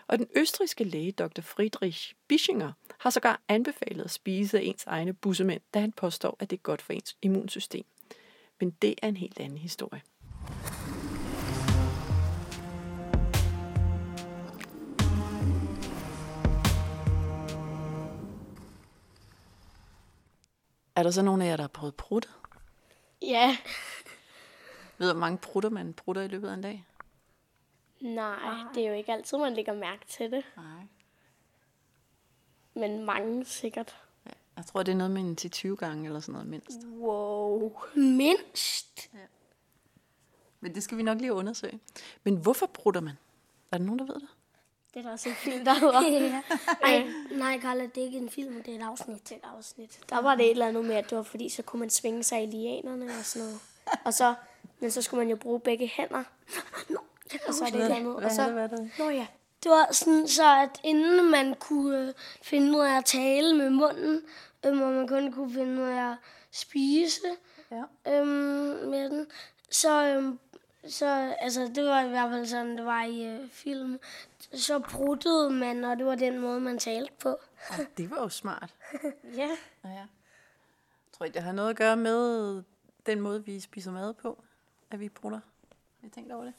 Og 0.08 0.18
den 0.18 0.26
østriske 0.36 0.84
læge 0.84 1.12
Dr. 1.12 1.40
Friedrich 1.40 2.14
Bischinger 2.28 2.72
har 3.00 3.10
sågar 3.10 3.40
anbefalet 3.48 4.04
at 4.04 4.10
spise 4.10 4.62
ens 4.62 4.84
egne 4.86 5.12
bussemænd, 5.12 5.60
da 5.74 5.80
han 5.80 5.92
påstår, 5.92 6.36
at 6.40 6.50
det 6.50 6.56
er 6.56 6.60
godt 6.60 6.82
for 6.82 6.92
ens 6.92 7.16
immunsystem. 7.22 7.84
Men 8.60 8.70
det 8.70 8.94
er 9.02 9.08
en 9.08 9.16
helt 9.16 9.40
anden 9.40 9.58
historie. 9.58 10.02
Er 20.96 21.02
der 21.02 21.10
så 21.10 21.22
nogen 21.22 21.42
af 21.42 21.46
jer, 21.46 21.56
der 21.56 21.62
har 21.62 21.68
prøvet 21.68 21.94
prutte? 21.94 22.28
Ja. 23.22 23.56
Ved 24.98 25.08
du, 25.08 25.12
hvor 25.12 25.20
mange 25.20 25.38
prutter 25.38 25.70
man 25.70 25.92
prutter 25.92 26.22
i 26.22 26.28
løbet 26.28 26.48
af 26.48 26.54
en 26.54 26.62
dag? 26.62 26.84
Nej, 28.00 28.64
det 28.74 28.82
er 28.84 28.88
jo 28.88 28.94
ikke 28.94 29.12
altid, 29.12 29.38
man 29.38 29.54
lægger 29.54 29.74
mærke 29.74 30.06
til 30.06 30.30
det. 30.30 30.44
Nej. 30.56 30.82
Men 32.74 33.04
mange 33.04 33.44
sikkert. 33.44 33.96
Jeg 34.56 34.66
tror, 34.66 34.82
det 34.82 34.92
er 34.92 34.96
noget 34.96 35.10
med 35.10 35.22
en 35.22 35.36
til 35.36 35.50
20 35.50 35.76
gange 35.76 36.06
eller 36.06 36.20
sådan 36.20 36.32
noget 36.32 36.48
mindst. 36.48 36.78
Wow. 36.86 37.72
Mindst. 37.94 39.10
Men 40.60 40.74
det 40.74 40.82
skal 40.82 40.98
vi 40.98 41.02
nok 41.02 41.18
lige 41.20 41.32
undersøge. 41.32 41.80
Men 42.24 42.36
hvorfor 42.36 42.66
prutter 42.66 43.00
man? 43.00 43.14
Er 43.72 43.78
der 43.78 43.84
nogen, 43.84 43.98
der 43.98 44.04
ved 44.04 44.14
det? 44.14 44.28
Det 44.94 44.98
er 44.98 45.02
der 45.02 45.10
også 45.10 45.28
en 45.28 45.34
film, 45.34 45.64
der 45.64 45.74
hedder. 45.74 46.02
ja. 46.10 46.42
Ej, 46.82 47.08
nej, 47.30 47.60
Carla, 47.60 47.82
det 47.82 47.98
er 47.98 48.04
ikke 48.04 48.18
en 48.18 48.30
film, 48.30 48.62
det 48.62 48.74
er 48.74 48.78
et 48.78 48.84
afsnit. 48.84 49.22
til 49.22 49.36
et 49.36 49.44
afsnit. 49.56 50.00
Der 50.08 50.22
var 50.22 50.34
det 50.34 50.44
et 50.44 50.50
eller 50.50 50.66
andet 50.66 50.84
med, 50.84 50.94
at 50.94 51.10
det 51.10 51.18
var 51.18 51.24
fordi, 51.24 51.48
så 51.48 51.62
kunne 51.62 51.80
man 51.80 51.90
svinge 51.90 52.22
sig 52.22 52.42
i 52.42 52.46
lianerne 52.46 53.04
og 53.04 53.24
sådan 53.24 53.46
noget. 53.46 53.60
Og 54.04 54.14
så, 54.14 54.34
men 54.80 54.90
så 54.90 55.02
skulle 55.02 55.18
man 55.18 55.30
jo 55.30 55.36
bruge 55.36 55.60
begge 55.60 55.86
hænder. 55.86 56.24
Nå, 56.92 56.98
Og 57.48 57.54
så 57.54 57.64
er 57.64 57.70
det 57.70 57.80
et 57.84 57.90
andet. 57.90 58.14
Hvad 58.14 58.24
Og 58.24 58.30
så, 58.32 58.44
det, 58.44 58.52
hvad 58.52 58.68
det? 58.68 58.90
Nå 58.98 59.08
ja. 59.08 59.26
Det 59.62 59.70
var 59.70 59.88
sådan 59.92 60.28
så, 60.28 60.56
at 60.62 60.80
inden 60.84 61.30
man 61.30 61.54
kunne 61.54 62.08
øh, 62.08 62.14
finde 62.42 62.78
ud 62.78 62.84
af 62.84 62.96
at 62.98 63.04
tale 63.04 63.56
med 63.56 63.70
munden, 63.70 64.22
øhm, 64.66 64.82
og 64.82 64.92
man 64.92 65.08
kun 65.08 65.32
kunne 65.32 65.52
finde 65.54 65.82
ud 65.82 65.88
af 65.88 66.10
at 66.10 66.16
spise 66.50 67.20
Ja. 67.70 67.82
øhm, 68.20 68.88
med 68.90 69.10
den, 69.10 69.26
så, 69.70 70.04
øhm, 70.06 70.38
så 70.88 71.34
altså, 71.38 71.70
det 71.74 71.84
var 71.84 72.00
i 72.02 72.08
hvert 72.08 72.30
fald 72.30 72.46
sådan, 72.46 72.76
det 72.78 72.84
var 72.86 73.04
i 73.04 73.24
øh, 73.26 73.48
film, 73.50 73.98
så 74.52 74.78
pruttede 74.78 75.50
man, 75.50 75.84
og 75.84 75.96
det 75.96 76.06
var 76.06 76.14
den 76.14 76.38
måde, 76.38 76.60
man 76.60 76.78
talte 76.78 77.12
på. 77.18 77.38
Oh, 77.70 77.84
det 77.96 78.10
var 78.10 78.16
jo 78.22 78.28
smart. 78.28 78.74
Ja. 79.36 79.48
Ja, 79.84 79.88
ja. 79.90 80.04
Tror 81.12 81.26
I, 81.26 81.28
det 81.28 81.42
har 81.42 81.52
noget 81.52 81.70
at 81.70 81.76
gøre 81.76 81.96
med 81.96 82.62
den 83.06 83.20
måde, 83.20 83.44
vi 83.44 83.60
spiser 83.60 83.90
mad 83.92 84.14
på, 84.14 84.42
at 84.90 85.00
vi 85.00 85.08
prutter? 85.08 85.40
Har 86.00 86.06
I 86.08 86.10
tænkt 86.10 86.32
over 86.32 86.44
det? 86.44 86.52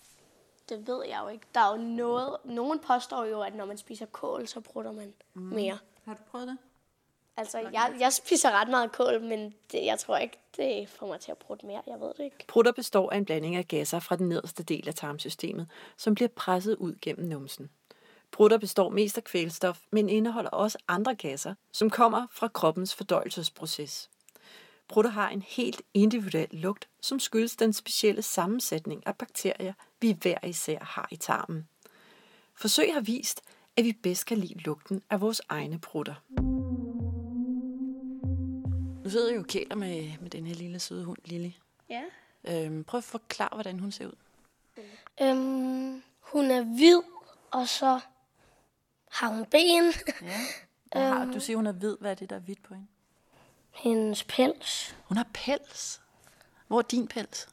Det 0.70 0.88
ved 0.88 1.06
jeg 1.06 1.20
jo 1.24 1.28
ikke. 1.28 1.46
Der 1.56 1.60
er 1.60 1.72
jo 1.72 1.82
noget... 1.82 2.38
Nogen 2.44 2.80
påstår 2.80 3.26
jo, 3.26 3.42
at 3.42 3.56
når 3.56 3.66
man 3.66 3.78
spiser 3.78 4.06
kål, 4.06 4.48
så 4.48 4.60
bruger 4.60 4.92
man 4.92 5.14
mm. 5.34 5.42
mere. 5.42 5.78
Har 6.06 6.14
du 6.14 6.22
prøvet 6.32 6.48
det? 6.48 6.58
Altså, 7.38 7.60
jeg, 7.60 7.96
jeg 8.00 8.14
spiser 8.14 8.52
ret 8.52 8.70
meget 8.70 8.92
kål, 8.92 9.22
men 9.22 9.54
det, 9.72 9.86
jeg 9.86 10.00
tror 10.00 10.18
ikke, 10.18 10.40
det 10.58 10.90
får 10.90 11.08
mig 11.08 11.20
til 11.20 11.32
at 11.32 11.38
bruge 11.38 11.60
mere. 11.64 11.82
Jeg 11.88 12.00
ved 12.00 12.08
det 12.08 12.24
ikke. 12.24 12.46
Prutter 12.48 12.72
består 12.72 13.12
af 13.12 13.18
en 13.18 13.26
blanding 13.26 13.56
af 13.56 13.68
gasser 13.68 14.00
fra 14.00 14.16
den 14.16 14.30
nederste 14.30 14.64
del 14.64 14.88
af 14.88 14.96
tarmsystemet, 14.96 15.70
som 15.98 16.16
bliver 16.16 16.30
presset 16.36 16.76
ud 16.76 16.96
gennem 17.02 17.28
numsen. 17.28 17.70
Prutter 18.32 18.58
består 18.58 18.90
mest 18.90 19.18
af 19.18 19.24
kvælstof, 19.24 19.80
men 19.92 20.10
indeholder 20.10 20.50
også 20.50 20.78
andre 20.88 21.16
gasser, 21.16 21.56
som 21.72 21.90
kommer 21.90 22.28
fra 22.32 22.48
kroppens 22.48 22.96
fordøjelsesproces. 22.96 24.10
Prutter 24.90 25.12
har 25.12 25.30
en 25.30 25.42
helt 25.42 25.82
individuel 25.94 26.48
lugt, 26.52 26.90
som 27.02 27.20
skyldes 27.20 27.56
den 27.56 27.74
specielle 27.74 28.22
sammensætning 28.22 29.08
af 29.08 29.16
bakterier, 29.16 29.74
vi 30.02 30.18
hver 30.22 30.38
især 30.46 30.80
har 30.84 31.08
i 31.12 31.16
tarmen. 31.16 31.68
Forsøg 32.56 32.94
har 32.94 33.02
vist, 33.02 33.42
at 33.78 33.86
vi 33.86 33.94
bedst 34.04 34.26
kan 34.26 34.38
lide 34.38 34.54
lugten 34.60 35.02
af 35.10 35.22
vores 35.22 35.42
egne 35.50 35.80
prutter. 35.80 36.16
Nu 39.04 39.10
sidder 39.10 39.30
jeg 39.30 39.38
jo 39.38 39.44
kæler 39.44 39.76
med, 39.76 40.12
med 40.22 40.30
den 40.30 40.46
her 40.46 40.56
lille 40.56 40.80
søde 40.80 41.06
hund, 41.06 41.20
Lille. 41.26 41.54
Ja. 41.90 42.04
Øhm, 42.48 42.84
prøv 42.84 42.98
at 42.98 43.04
forklare, 43.04 43.50
hvordan 43.54 43.80
hun 43.80 43.92
ser 43.92 44.08
ud. 44.08 44.16
Øhm, 45.22 46.04
hun 46.20 46.46
er 46.52 46.64
hvid, 46.64 47.02
og 47.52 47.68
så 47.68 48.00
har 49.12 49.28
hun 49.28 49.46
ben. 49.46 49.94
Ja. 50.22 51.00
Har, 51.00 51.26
du 51.34 51.40
siger, 51.40 51.58
hun 51.58 51.68
er 51.68 51.72
hvid. 51.72 51.98
Hvad 52.00 52.12
er 52.12 52.16
det, 52.16 52.30
der 52.30 52.36
er 52.36 52.40
hvidt 52.40 52.64
på 52.64 52.74
hende? 52.74 52.88
Hendes 53.80 54.24
pels. 54.24 54.96
Hun 55.04 55.18
har 55.18 55.28
pels. 55.34 56.02
Hvor 56.68 56.78
er 56.78 56.82
din 56.82 57.08
pels? 57.08 57.50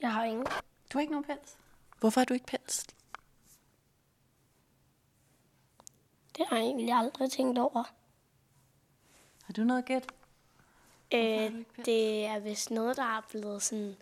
Jeg 0.00 0.12
har 0.12 0.24
ingen. 0.24 0.46
Du 0.92 0.98
har 0.98 1.00
ikke 1.00 1.12
nogen 1.12 1.24
pels. 1.24 1.56
Hvorfor 2.00 2.20
har 2.20 2.24
du 2.24 2.34
ikke 2.34 2.46
pels? 2.46 2.86
Det 6.36 6.46
har 6.48 6.56
jeg 6.56 6.64
egentlig 6.64 6.92
aldrig 6.92 7.30
tænkt 7.30 7.58
over. 7.58 7.82
Har 9.42 9.52
du 9.52 9.64
noget 9.64 9.84
gæt? 9.84 10.06
Øh, 11.14 11.64
det 11.84 12.26
er 12.26 12.38
vist 12.38 12.70
noget, 12.70 12.96
der 12.96 13.16
er 13.16 13.20
blevet 13.30 13.62
sådan... 13.62 13.96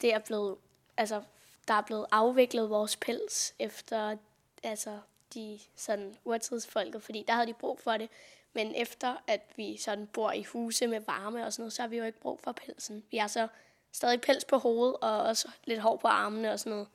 Det 0.00 0.14
er 0.14 0.18
blevet... 0.18 0.56
Altså, 0.96 1.22
der 1.68 1.74
er 1.74 1.82
blevet 1.82 2.06
afviklet 2.10 2.70
vores 2.70 2.96
pels 2.96 3.54
efter 3.58 4.16
altså, 4.62 5.00
de 5.34 5.60
sådan 5.76 6.16
urtidsfolket, 6.24 7.02
fordi 7.02 7.24
der 7.28 7.34
havde 7.34 7.46
de 7.46 7.54
brug 7.54 7.80
for 7.80 7.96
det. 7.96 8.10
Men 8.52 8.74
efter 8.74 9.16
at 9.26 9.40
vi 9.56 9.76
sådan 9.76 10.06
bor 10.06 10.32
i 10.32 10.42
huse 10.42 10.86
med 10.86 11.00
varme 11.00 11.46
og 11.46 11.52
sådan 11.52 11.62
noget, 11.62 11.72
så 11.72 11.82
har 11.82 11.88
vi 11.88 11.96
jo 11.96 12.04
ikke 12.04 12.20
brug 12.20 12.40
for 12.40 12.52
pelsen. 12.52 13.04
Vi 13.10 13.16
har 13.16 13.28
så 13.28 13.48
stadig 13.92 14.20
pels 14.20 14.44
på 14.44 14.56
hovedet 14.56 14.96
og 14.96 15.22
også 15.22 15.50
lidt 15.64 15.80
hår 15.80 15.96
på 15.96 16.08
armene 16.08 16.52
og 16.52 16.58
sådan 16.58 16.70
noget. 16.70 16.88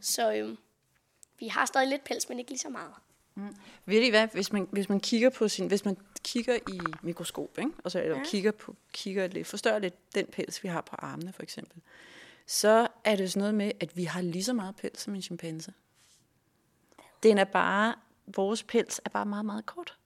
Så 0.00 0.34
øhm, 0.34 0.58
vi 1.38 1.48
har 1.48 1.66
stadig 1.66 1.88
lidt 1.88 2.04
pels, 2.04 2.28
men 2.28 2.38
ikke 2.38 2.50
lige 2.50 2.58
så 2.58 2.68
meget. 2.68 2.94
Ved 3.84 4.00
I 4.00 4.10
hvad, 4.10 4.28
hvis 4.28 4.52
man, 4.52 4.68
hvis 4.70 4.88
man 4.88 5.00
kigger 5.00 5.30
på 5.30 5.48
sin, 5.48 5.66
hvis 5.66 5.84
man 5.84 5.96
kigger 6.24 6.54
i 6.54 6.80
mikroskop, 7.02 7.58
ikke? 7.58 7.70
og 7.84 7.90
så 7.90 8.02
eller 8.02 8.24
kigger, 8.24 8.50
på, 8.50 8.76
kigger 8.92 9.26
lidt, 9.26 9.46
forstørrer 9.46 9.78
lidt 9.78 10.14
den 10.14 10.26
pels, 10.26 10.62
vi 10.62 10.68
har 10.68 10.80
på 10.80 10.96
armene 10.98 11.32
for 11.32 11.42
eksempel, 11.42 11.82
så 12.46 12.88
er 13.04 13.16
det 13.16 13.32
sådan 13.32 13.40
noget 13.40 13.54
med, 13.54 13.72
at 13.80 13.96
vi 13.96 14.04
har 14.04 14.22
lige 14.22 14.44
så 14.44 14.52
meget 14.52 14.76
pels 14.76 15.00
som 15.00 15.14
en 15.14 15.22
chimpanse. 15.22 15.72
Den 17.22 17.38
er 17.38 17.44
bare, 17.44 17.94
vores 18.26 18.62
pels 18.62 19.00
er 19.04 19.10
bare 19.10 19.26
meget, 19.26 19.44
meget 19.44 19.66
kort. 19.66 19.96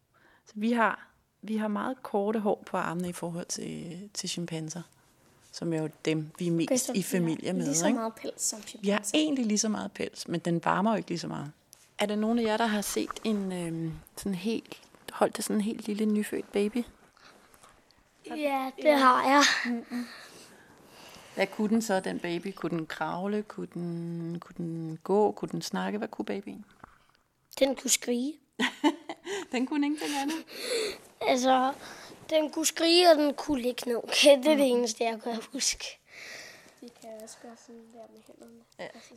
Så 0.46 0.52
vi 0.54 0.72
har, 0.72 1.08
vi 1.42 1.56
har 1.56 1.68
meget 1.68 2.02
korte 2.02 2.38
hår 2.40 2.62
på 2.66 2.76
armene 2.76 3.08
i 3.08 3.12
forhold 3.12 3.46
til, 3.46 4.10
til 4.14 4.28
chimpanser, 4.28 4.82
som 5.52 5.72
er 5.72 5.78
jo 5.82 5.88
dem, 6.04 6.30
vi 6.38 6.46
er 6.46 6.50
mest 6.52 6.90
i 6.94 7.02
familie 7.02 7.52
med. 7.52 7.64
Lige 7.64 7.74
så 7.74 7.86
ikke? 7.86 7.98
meget 7.98 8.14
pels 8.14 8.42
som 8.42 8.58
Vi 8.58 8.62
har 8.88 8.96
chimpanser. 8.98 9.18
egentlig 9.18 9.46
lige 9.46 9.58
så 9.58 9.68
meget 9.68 9.92
pels, 9.92 10.28
men 10.28 10.40
den 10.40 10.64
varmer 10.64 10.90
jo 10.90 10.96
ikke 10.96 11.08
lige 11.08 11.18
så 11.18 11.28
meget. 11.28 11.52
Er 11.98 12.06
der 12.06 12.16
nogen 12.16 12.38
af 12.38 12.42
jer, 12.42 12.56
der 12.56 12.66
har 12.66 12.80
set 12.80 13.10
en 13.24 13.52
øhm, 13.52 13.92
sådan 14.16 14.34
helt, 14.34 14.80
holdt 15.12 15.36
det 15.36 15.44
sådan 15.44 15.56
en 15.56 15.60
helt 15.62 15.86
lille 15.86 16.06
nyfødt 16.06 16.52
baby? 16.52 16.84
Ja, 18.26 18.70
det 18.82 18.98
har 18.98 19.28
jeg. 19.28 19.42
Hvad 21.34 21.46
kunne 21.46 21.68
den 21.68 21.82
så, 21.82 22.00
den 22.00 22.18
baby? 22.18 22.52
Kunne 22.56 22.78
den 22.78 22.86
kravle? 22.86 23.42
Kunne 23.42 23.68
den, 23.74 24.40
kunne 24.40 24.54
den 24.56 24.98
gå? 25.04 25.32
Kunne 25.32 25.48
den 25.48 25.62
snakke? 25.62 25.98
Hvad 25.98 26.08
kunne 26.08 26.24
babyen? 26.24 26.64
Den 27.58 27.74
kunne 27.76 27.90
skrige. 27.90 28.34
Den 29.54 29.66
kunne 29.66 29.86
ingenting 29.86 30.16
andet. 30.16 30.44
Altså, 31.20 31.72
den 32.30 32.50
kunne 32.50 32.66
skrige, 32.66 33.10
og 33.10 33.16
den 33.16 33.34
kunne 33.34 33.62
ligge 33.62 33.88
ned. 33.88 33.96
Okay, 33.96 34.36
det 34.36 34.46
er 34.46 34.56
det 34.56 34.70
eneste, 34.70 35.04
jeg 35.04 35.22
kan 35.22 35.36
huske. 35.52 35.84
De 36.80 36.88
kan 37.00 37.10
også 37.22 37.36
gøre 37.42 37.56
sådan 37.66 37.82
der 37.92 38.00
med 38.12 38.22
hænderne. 38.26 38.64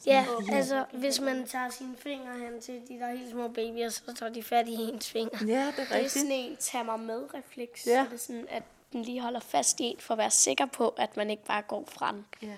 Ja, 0.05 0.25
altså, 0.55 0.85
hvis 0.93 1.19
man 1.21 1.47
tager 1.47 1.69
sine 1.69 1.95
fingre 1.97 2.39
hen 2.39 2.61
til 2.61 2.81
de 2.87 2.99
der 2.99 3.11
helt 3.11 3.31
små 3.31 3.47
babyer, 3.47 3.89
så 3.89 4.01
tager 4.19 4.33
de 4.33 4.43
fat 4.43 4.67
i 4.67 4.73
ens 4.73 5.09
fingre. 5.11 5.45
Ja, 5.47 5.73
det 5.77 5.87
er 5.89 5.95
Det 5.95 6.05
er 6.05 6.09
sådan 6.09 6.31
en 6.31 6.57
tag 6.57 6.85
mig 6.85 6.99
med 6.99 7.33
refleks. 7.33 7.87
Ja. 7.87 7.91
Ja. 7.91 8.03
Så 8.03 8.09
det 8.09 8.15
er 8.15 8.19
sådan, 8.19 8.47
at 8.49 8.63
den 8.91 9.01
lige 9.01 9.21
holder 9.21 9.39
fast 9.39 9.79
i 9.79 9.83
en, 9.83 9.95
for 9.99 10.13
at 10.13 10.17
være 10.17 10.31
sikker 10.31 10.65
på, 10.65 10.89
at 10.89 11.17
man 11.17 11.29
ikke 11.29 11.45
bare 11.45 11.61
går 11.61 11.83
fra 11.87 12.11
den, 12.11 12.25
Ja, 12.41 12.55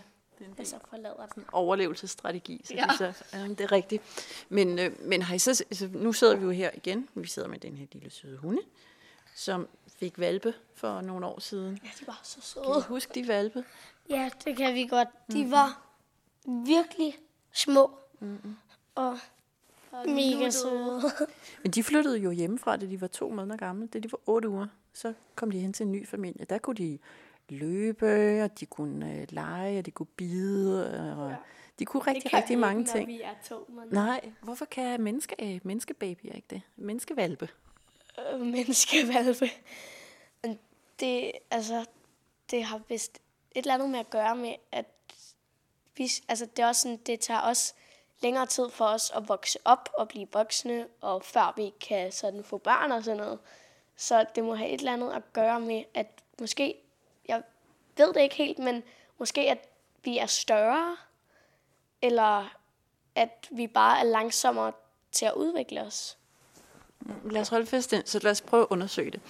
og 0.59 0.67
så 0.67 0.75
forlader 0.89 1.25
den. 1.35 1.43
overlevelsesstrategi. 1.51 2.61
Så 2.65 2.73
Ja. 2.73 2.85
det, 2.89 2.97
så, 2.97 3.23
ja, 3.33 3.47
det 3.47 3.61
er 3.61 3.71
rigtigt. 3.71 4.03
Men, 4.49 4.79
øh, 4.79 4.91
men 5.01 5.21
har 5.21 5.35
I 5.35 5.39
så, 5.39 5.63
altså, 5.71 5.89
nu 5.93 6.13
sidder 6.13 6.35
vi 6.35 6.43
jo 6.45 6.51
her 6.51 6.71
igen. 6.73 7.09
Vi 7.15 7.27
sidder 7.27 7.47
med 7.47 7.59
den 7.59 7.77
her 7.77 7.85
lille 7.91 8.09
søde 8.09 8.37
hunde, 8.37 8.61
som 9.35 9.67
fik 9.99 10.19
valpe 10.19 10.53
for 10.75 11.01
nogle 11.01 11.25
år 11.25 11.39
siden. 11.39 11.79
Ja, 11.83 11.89
de 11.99 12.07
var 12.07 12.19
så 12.23 12.35
Kan 12.35 12.43
søde. 12.43 12.79
I 12.79 12.81
huske 12.87 13.11
de 13.15 13.27
valpe? 13.27 13.63
Ja, 14.09 14.29
det 14.45 14.57
kan 14.57 14.73
vi 14.75 14.85
godt. 14.87 15.07
De 15.31 15.51
var 15.51 15.81
virkelig 16.65 17.17
små. 17.53 17.91
Og 18.95 19.19
mega 20.05 20.49
søde. 20.49 21.01
Men 21.63 21.71
de 21.71 21.83
flyttede 21.83 22.17
jo 22.17 22.31
hjemmefra, 22.31 22.77
da 22.77 22.85
de 22.85 23.01
var 23.01 23.07
to 23.07 23.29
måneder 23.29 23.57
gamle. 23.57 23.87
Da 23.87 23.99
de 23.99 24.11
var 24.11 24.19
otte 24.25 24.49
uger, 24.49 24.67
så 24.93 25.13
kom 25.35 25.51
de 25.51 25.59
hen 25.59 25.73
til 25.73 25.85
en 25.85 25.91
ny 25.91 26.07
familie. 26.07 26.45
Der 26.45 26.57
kunne 26.57 26.75
de 26.75 26.99
løbe, 27.51 28.43
og 28.43 28.59
de 28.59 28.65
kunne 28.65 29.13
øh, 29.13 29.27
lege, 29.29 29.79
og 29.79 29.85
de 29.85 29.91
kunne 29.91 30.05
bide, 30.05 31.15
og 31.17 31.29
ja. 31.29 31.35
de 31.79 31.85
kunne 31.85 32.03
rigtig, 32.03 32.33
rigtig 32.33 32.57
vi 32.57 32.61
mange 32.61 32.79
ikke, 32.81 32.91
ting. 32.91 33.07
Vi 33.07 33.21
er 33.21 33.33
to 33.49 33.65
måneder. 33.69 33.93
Nej, 33.93 34.31
hvorfor 34.41 34.65
kan 34.65 35.01
menneske, 35.01 35.35
øh, 35.55 35.59
menneskebabyer 35.63 36.33
ikke 36.33 36.47
det? 36.49 36.61
Menneskevalpe. 36.75 37.49
øh, 38.33 38.39
menneskevalpe. 38.41 39.49
Men 40.43 40.59
det, 40.99 41.31
altså, 41.51 41.85
det 42.51 42.63
har 42.63 42.81
vist 42.89 43.21
et 43.51 43.57
eller 43.57 43.73
andet 43.73 43.89
med 43.89 43.99
at 43.99 44.09
gøre 44.09 44.35
med, 44.35 44.53
at 44.71 44.85
vi, 45.97 46.09
altså, 46.27 46.45
det, 46.45 46.63
er 46.63 46.67
også 46.67 46.81
sådan, 46.81 46.97
det 46.97 47.19
tager 47.19 47.41
os 47.41 47.75
længere 48.21 48.45
tid 48.45 48.69
for 48.69 48.85
os 48.85 49.11
at 49.15 49.29
vokse 49.29 49.59
op 49.65 49.89
og 49.97 50.07
blive 50.07 50.27
voksne, 50.33 50.87
og 51.01 51.23
før 51.23 51.53
vi 51.57 51.73
kan 51.87 52.11
sådan 52.11 52.43
få 52.43 52.57
børn 52.57 52.91
og 52.91 53.03
sådan 53.03 53.17
noget. 53.17 53.39
Så 53.95 54.25
det 54.35 54.43
må 54.43 54.55
have 54.55 54.69
et 54.69 54.79
eller 54.79 54.93
andet 54.93 55.11
at 55.11 55.33
gøre 55.33 55.59
med, 55.59 55.83
at 55.93 56.07
måske, 56.39 56.75
jeg 57.29 57.43
ved 57.97 58.13
det 58.13 58.21
ikke 58.21 58.35
helt, 58.35 58.59
men 58.59 58.83
måske 59.17 59.51
at 59.51 59.69
vi 60.03 60.17
er 60.17 60.25
større, 60.25 60.97
eller 62.01 62.55
at 63.15 63.47
vi 63.51 63.67
bare 63.67 63.99
er 63.99 64.03
langsommere 64.03 64.71
til 65.11 65.25
at 65.25 65.33
udvikle 65.33 65.81
os. 65.81 66.17
Lad 67.31 67.41
os 67.41 67.49
holde 67.49 67.65
fast 67.65 67.91
den, 67.91 68.05
så 68.05 68.19
lad 68.23 68.31
os 68.31 68.41
prøve 68.41 68.61
at 68.61 68.67
undersøge 68.69 69.11
det. 69.11 69.21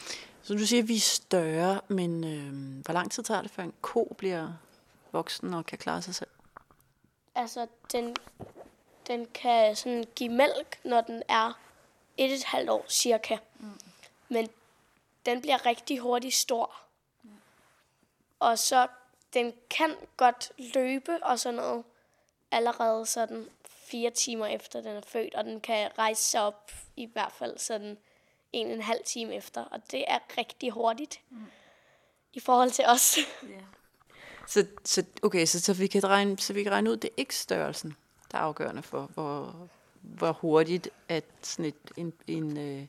Så 0.41 0.53
du 0.53 0.65
siger, 0.65 0.81
at 0.81 0.87
vi 0.87 0.95
er 0.95 0.99
større, 0.99 1.81
men 1.87 2.23
øh, 2.23 2.83
hvor 2.85 2.93
lang 2.93 3.11
tid 3.11 3.23
tager 3.23 3.41
det, 3.41 3.51
før 3.51 3.63
en 3.63 3.73
ko 3.81 4.15
bliver 4.17 4.53
voksen 5.11 5.53
og 5.53 5.65
kan 5.65 5.77
klare 5.77 6.01
sig 6.01 6.15
selv? 6.15 6.29
Altså, 7.35 7.67
den, 7.91 8.15
den 9.07 9.27
kan 9.33 9.75
sådan 9.75 10.05
give 10.15 10.29
mælk, 10.29 10.79
når 10.83 11.01
den 11.01 11.23
er 11.27 11.59
et 12.17 12.33
et 12.33 12.43
halvt 12.43 12.69
år 12.69 12.85
cirka. 12.89 13.37
Mm. 13.59 13.79
Men 14.29 14.49
den 15.25 15.41
bliver 15.41 15.65
rigtig 15.65 15.99
hurtigt 15.99 16.33
stor. 16.33 16.88
Og 18.39 18.59
så, 18.59 18.87
den 19.33 19.53
kan 19.69 19.95
godt 20.17 20.51
løbe 20.73 21.23
og 21.23 21.39
sådan 21.39 21.55
noget 21.55 21.83
allerede 22.51 23.05
sådan 23.05 23.49
fire 23.65 24.11
timer 24.11 24.45
efter 24.45 24.81
den 24.81 24.95
er 24.95 25.01
født, 25.01 25.35
og 25.35 25.43
den 25.43 25.61
kan 25.61 25.89
rejse 25.97 26.21
sig 26.21 26.41
op 26.41 26.71
i 26.95 27.09
hvert 27.13 27.31
fald 27.31 27.57
sådan 27.57 27.97
en 28.53 28.67
og 28.67 28.73
en 28.73 28.81
halv 28.81 29.03
time 29.05 29.35
efter, 29.35 29.63
og 29.63 29.91
det 29.91 30.05
er 30.07 30.19
rigtig 30.37 30.71
hurtigt 30.71 31.21
mm. 31.29 31.45
i 32.33 32.39
forhold 32.39 32.71
til 32.71 32.85
os. 32.87 33.17
Så, 34.47 34.65
så, 34.85 35.05
okay, 35.21 35.45
så, 35.45 35.59
så, 35.59 35.73
vi 35.73 35.87
kan 35.87 36.03
regne, 36.03 36.39
så 36.39 36.53
vi 36.53 36.63
kan 36.63 36.71
regne 36.71 36.91
ud, 36.91 36.97
det 36.97 37.07
er 37.07 37.13
ikke 37.17 37.35
størrelsen, 37.35 37.95
der 38.31 38.37
er 38.37 38.41
afgørende 38.41 38.83
for, 38.83 39.01
hvor, 39.13 39.69
hvor 40.01 40.31
hurtigt 40.31 40.89
at 41.07 41.23
sådan 41.41 41.65
et, 41.65 41.75
en, 41.97 42.13
en, 42.27 42.57
øh, 42.57 42.85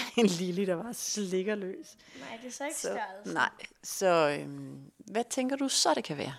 en 0.18 0.26
lille, 0.26 0.66
der 0.66 0.82
bare 0.82 0.94
slikker 0.94 1.54
løs. 1.54 1.96
Nej, 2.18 2.38
det 2.42 2.48
er 2.48 2.52
så 2.52 2.64
ikke 2.64 2.76
Så, 2.76 2.98
nej, 3.24 3.50
så 3.82 4.38
øhm, 4.38 4.92
hvad 4.98 5.24
tænker 5.30 5.56
du 5.56 5.68
så, 5.68 5.94
det 5.94 6.04
kan 6.04 6.18
være? 6.18 6.34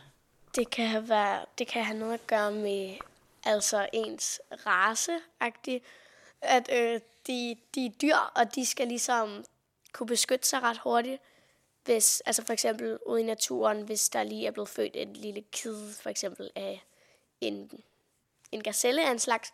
Det 0.56 0.70
kan 0.70 0.88
have, 0.88 1.10
været, 1.10 1.46
det 1.58 1.68
kan 1.68 1.84
have 1.84 2.00
noget 2.00 2.14
at 2.14 2.28
gøre 2.28 2.52
med 2.52 2.98
altså 3.44 3.90
ens 3.94 4.42
race 4.66 5.12
-agtig. 5.44 5.80
At 6.42 6.70
øh, 6.74 7.00
de, 7.28 7.56
de 7.76 7.86
er 7.86 7.90
dyr, 7.90 8.16
og 8.16 8.56
de 8.56 8.66
skal 8.66 8.88
ligesom 8.88 9.46
kunne 9.92 10.08
beskytte 10.08 10.48
sig 10.48 10.62
ret 10.62 10.78
hurtigt. 10.78 11.22
Hvis, 11.86 12.22
altså 12.26 12.46
for 12.46 12.54
eksempel 12.54 13.00
ude 13.06 13.22
i 13.22 13.24
naturen, 13.24 13.82
hvis 13.82 14.10
der 14.10 14.24
lige 14.24 14.48
er 14.48 14.52
blevet 14.52 14.70
født 14.70 14.96
en 14.96 15.14
lille 15.14 15.42
kid, 15.52 15.94
for 15.94 16.10
eksempel 16.10 16.50
af 16.56 16.84
en, 17.42 17.84
en 18.52 18.64
gazelle 18.64 19.08
af 19.08 19.12
en 19.12 19.20
slags, 19.20 19.54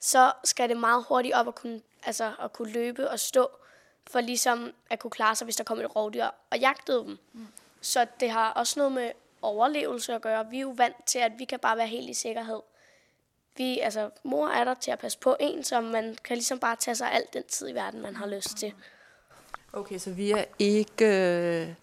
så 0.00 0.32
skal 0.44 0.68
det 0.68 0.76
meget 0.76 1.04
hurtigt 1.08 1.34
op 1.34 1.48
at 1.48 1.54
kunne, 1.54 1.80
altså 2.02 2.32
at 2.40 2.52
kunne 2.52 2.72
løbe 2.72 3.10
og 3.10 3.20
stå, 3.20 3.50
for 4.10 4.20
ligesom 4.20 4.72
at 4.90 4.98
kunne 4.98 5.10
klare 5.10 5.36
sig, 5.36 5.44
hvis 5.44 5.56
der 5.56 5.64
kommer 5.64 5.84
et 5.84 5.96
rovdyr 5.96 6.26
og 6.50 6.58
jagtede 6.58 7.04
dem. 7.04 7.18
Mm. 7.32 7.46
Så 7.80 8.06
det 8.20 8.30
har 8.30 8.50
også 8.50 8.80
noget 8.80 8.92
med 8.92 9.10
overlevelse 9.42 10.14
at 10.14 10.22
gøre. 10.22 10.50
Vi 10.50 10.56
er 10.56 10.60
jo 10.60 10.74
vant 10.76 11.06
til, 11.06 11.18
at 11.18 11.32
vi 11.38 11.44
kan 11.44 11.58
bare 11.58 11.76
være 11.76 11.86
helt 11.86 12.10
i 12.10 12.14
sikkerhed. 12.14 12.60
Vi, 13.56 13.78
altså, 13.78 14.10
mor 14.22 14.48
er 14.48 14.64
der 14.64 14.74
til 14.74 14.90
at 14.90 14.98
passe 14.98 15.18
på 15.18 15.36
en, 15.40 15.64
så 15.64 15.80
man 15.80 16.16
kan 16.24 16.36
ligesom 16.36 16.58
bare 16.58 16.76
tage 16.76 16.94
sig 16.94 17.12
alt 17.12 17.32
den 17.32 17.44
tid 17.48 17.68
i 17.68 17.74
verden, 17.74 18.02
man 18.02 18.16
har 18.16 18.26
lyst 18.26 18.56
til. 18.56 18.72
Okay, 19.72 19.98
så 19.98 20.10
vi 20.10 20.30
er 20.30 20.44
ikke... 20.58 21.06
Øh, 21.06 21.74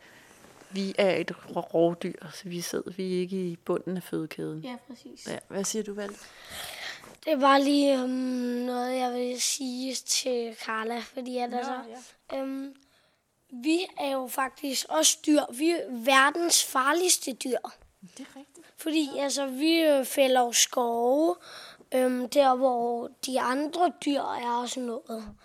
vi 0.70 0.96
er 0.98 1.16
et 1.16 1.32
rovdyr, 1.56 2.28
så 2.34 2.50
vi 2.50 2.62
sidder 2.62 2.92
vi 2.92 3.16
er 3.16 3.20
ikke 3.20 3.38
i 3.38 3.56
bunden 3.56 3.98
af 3.98 4.04
fødekæden. 4.04 4.62
Ja, 4.62 4.76
præcis. 4.88 5.28
Ja, 5.28 5.38
hvad 5.48 5.64
siger 5.64 5.84
du, 5.84 5.94
Val? 5.94 6.16
Det 7.26 7.40
bare 7.40 7.64
lige 7.64 8.04
um, 8.04 8.10
noget, 8.10 8.98
jeg 8.98 9.14
vil 9.14 9.42
sige 9.42 9.96
til 9.96 10.56
Carla, 10.56 11.00
fordi 11.00 11.38
at, 11.38 11.52
ja, 11.52 11.58
altså, 11.58 11.74
ja. 12.32 12.38
Øhm, 12.38 12.76
vi 13.50 13.80
er 14.00 14.12
jo 14.12 14.28
faktisk 14.28 14.86
også 14.90 15.18
dyr. 15.26 15.42
Vi 15.54 15.70
er 15.70 15.82
verdens 15.90 16.64
farligste 16.64 17.34
dyr. 17.34 17.58
Det 18.18 18.20
er 18.20 18.40
rigtigt. 18.40 18.68
Fordi 18.78 19.10
altså, 19.18 19.46
vi 19.46 19.80
øh, 19.80 20.06
fælder 20.06 20.42
jo 20.42 20.52
skove, 20.52 21.36
øhm, 21.92 22.30
der 22.30 22.56
hvor 22.56 23.10
de 23.26 23.42
andre 23.42 23.92
dyr 24.06 24.22
er 24.22 24.62
og 24.62 24.70
sådan 24.70 24.84
noget. 24.84 25.36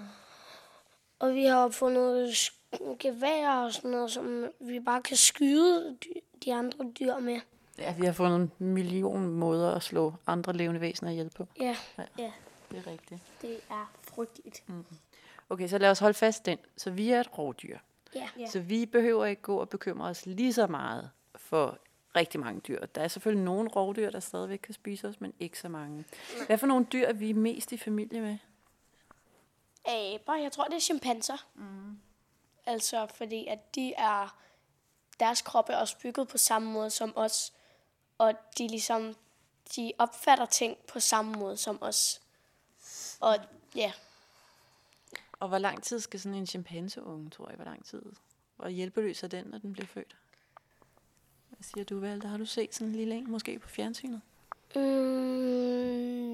Og 1.19 1.35
vi 1.35 1.45
har 1.45 1.69
fundet 1.69 2.51
gevær 2.99 3.49
og 3.49 3.73
sådan 3.73 3.91
noget, 3.91 4.11
som 4.11 4.45
vi 4.61 4.81
bare 4.81 5.03
kan 5.03 5.17
skyde 5.17 5.99
de 6.45 6.55
andre 6.55 6.85
dyr 7.01 7.19
med. 7.19 7.41
Ja, 7.81 7.95
vi 7.99 8.07
har 8.07 8.13
fundet 8.13 8.37
en 8.41 8.53
million 8.59 9.27
måder 9.31 9.75
at 9.75 9.83
slå 9.83 10.15
andre 10.27 10.53
levende 10.53 10.81
væsener 10.81 11.11
ihjel 11.11 11.31
på. 11.31 11.47
Ja. 11.61 11.77
Ja, 12.19 12.33
Det 12.71 12.79
er 12.79 12.87
rigtigt. 12.87 13.21
det 13.43 13.61
er 13.71 13.93
frygteligt. 14.03 14.69
Mm. 14.69 14.85
Okay, 15.51 15.69
så 15.69 15.79
lad 15.79 15.91
os 15.91 15.99
holde 15.99 16.15
fast 16.15 16.47
den. 16.47 16.59
Så 16.77 16.91
vi 16.91 17.11
er 17.11 17.21
et 17.21 17.39
rovdyr. 17.39 17.79
Ja. 18.15 18.29
Ja. 18.39 18.47
Så 18.47 18.61
vi 18.61 18.87
behøver 18.87 19.27
ikke 19.27 19.43
gå 19.43 19.57
og 19.57 19.69
bekymre 19.69 20.09
os 20.09 20.27
lige 20.27 20.53
så 20.53 20.67
meget 20.67 21.11
for 21.37 21.79
rigtig 22.17 22.41
mange 22.41 22.61
dyr. 22.61 22.87
Der 22.87 23.01
er 23.03 23.09
selvfølgelig 23.09 23.45
nogle 23.45 23.69
rovdyr, 23.71 24.11
der 24.11 24.21
stadigvæk 24.21 24.59
kan 24.59 24.75
spise 24.75 25.09
os, 25.09 25.21
men 25.21 25.33
ikke 25.41 25.59
så 25.59 25.69
mange. 25.69 26.05
Hvad 26.47 26.59
for 26.59 26.67
nogle 26.67 26.87
dyr 26.93 27.07
er 27.07 27.13
vi 27.13 27.33
mest 27.33 27.73
i 27.73 27.77
familie 27.77 28.21
med? 28.21 28.39
Aber, 29.85 30.35
jeg 30.43 30.53
tror, 30.53 30.65
det 30.65 30.75
er 30.77 30.81
chimpanser. 30.81 31.47
Mm. 31.55 31.99
Altså, 32.67 33.07
fordi 33.15 33.47
at 33.47 33.75
de 33.75 33.95
er... 33.95 34.37
Deres 35.21 35.43
krop 35.43 35.69
er 35.69 35.77
også 35.77 35.99
bygget 36.03 36.29
på 36.29 36.39
samme 36.39 36.73
måde 36.73 36.91
som 36.91 37.13
os. 37.17 37.53
Og 38.21 38.35
de 38.59 38.69
ligesom... 38.69 39.17
De 39.77 39.93
opfatter 39.99 40.47
ting 40.47 40.77
på 40.77 41.01
samme 41.01 41.33
måde 41.33 41.57
som 41.57 41.79
os. 41.83 42.21
Og 43.21 43.37
ja, 43.75 43.93
Og 45.33 45.49
hvor 45.49 45.59
lang 45.59 45.83
tid 45.83 46.01
skal 46.01 46.21
sådan 46.21 46.39
en 46.39 46.47
chimpanseunge, 46.47 47.31
tror 47.31 47.49
jeg, 47.49 47.57
hvor 47.57 47.65
lang 47.65 47.85
tid? 47.85 48.03
Hvor 48.57 48.69
hjælpeløs 48.69 49.23
er 49.23 49.29
den, 49.29 49.47
når 49.47 49.59
den 49.59 49.73
bliver 49.73 49.87
født? 49.87 50.17
Hvad 51.49 51.63
siger 51.63 51.85
du, 51.85 52.01
Valter? 52.01 52.29
Har 52.29 52.37
du 52.37 52.47
set 52.47 52.75
sådan 52.75 52.89
en 52.89 52.97
lille 52.97 53.15
en, 53.15 53.31
måske 53.31 53.59
på 53.59 53.69
fjernsynet? 53.69 54.21
Mm, 54.75 54.83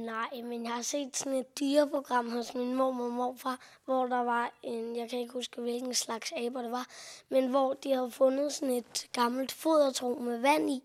nej, 0.05 0.43
men 0.45 0.65
jeg 0.65 0.73
har 0.73 0.83
set 0.83 1.17
sådan 1.17 1.39
et 1.39 1.61
dyreprogram 1.61 2.31
hos 2.31 2.55
min 2.55 2.75
mor 2.75 2.87
og 2.87 3.11
morfar, 3.11 3.61
hvor 3.85 4.07
der 4.07 4.23
var 4.25 4.53
en, 4.63 4.97
jeg 4.97 5.11
kan 5.11 5.19
ikke 5.19 5.33
huske 5.33 5.61
hvilken 5.61 5.95
slags 5.95 6.33
aber 6.33 6.63
det 6.63 6.71
var, 6.71 6.87
men 7.29 7.47
hvor 7.51 7.75
de 7.75 7.93
havde 7.93 8.11
fundet 8.11 8.53
sådan 8.53 8.75
et 8.75 9.09
gammelt 9.13 9.53
fodertro 9.53 10.19
med 10.21 10.39
vand 10.39 10.71
i, 10.71 10.83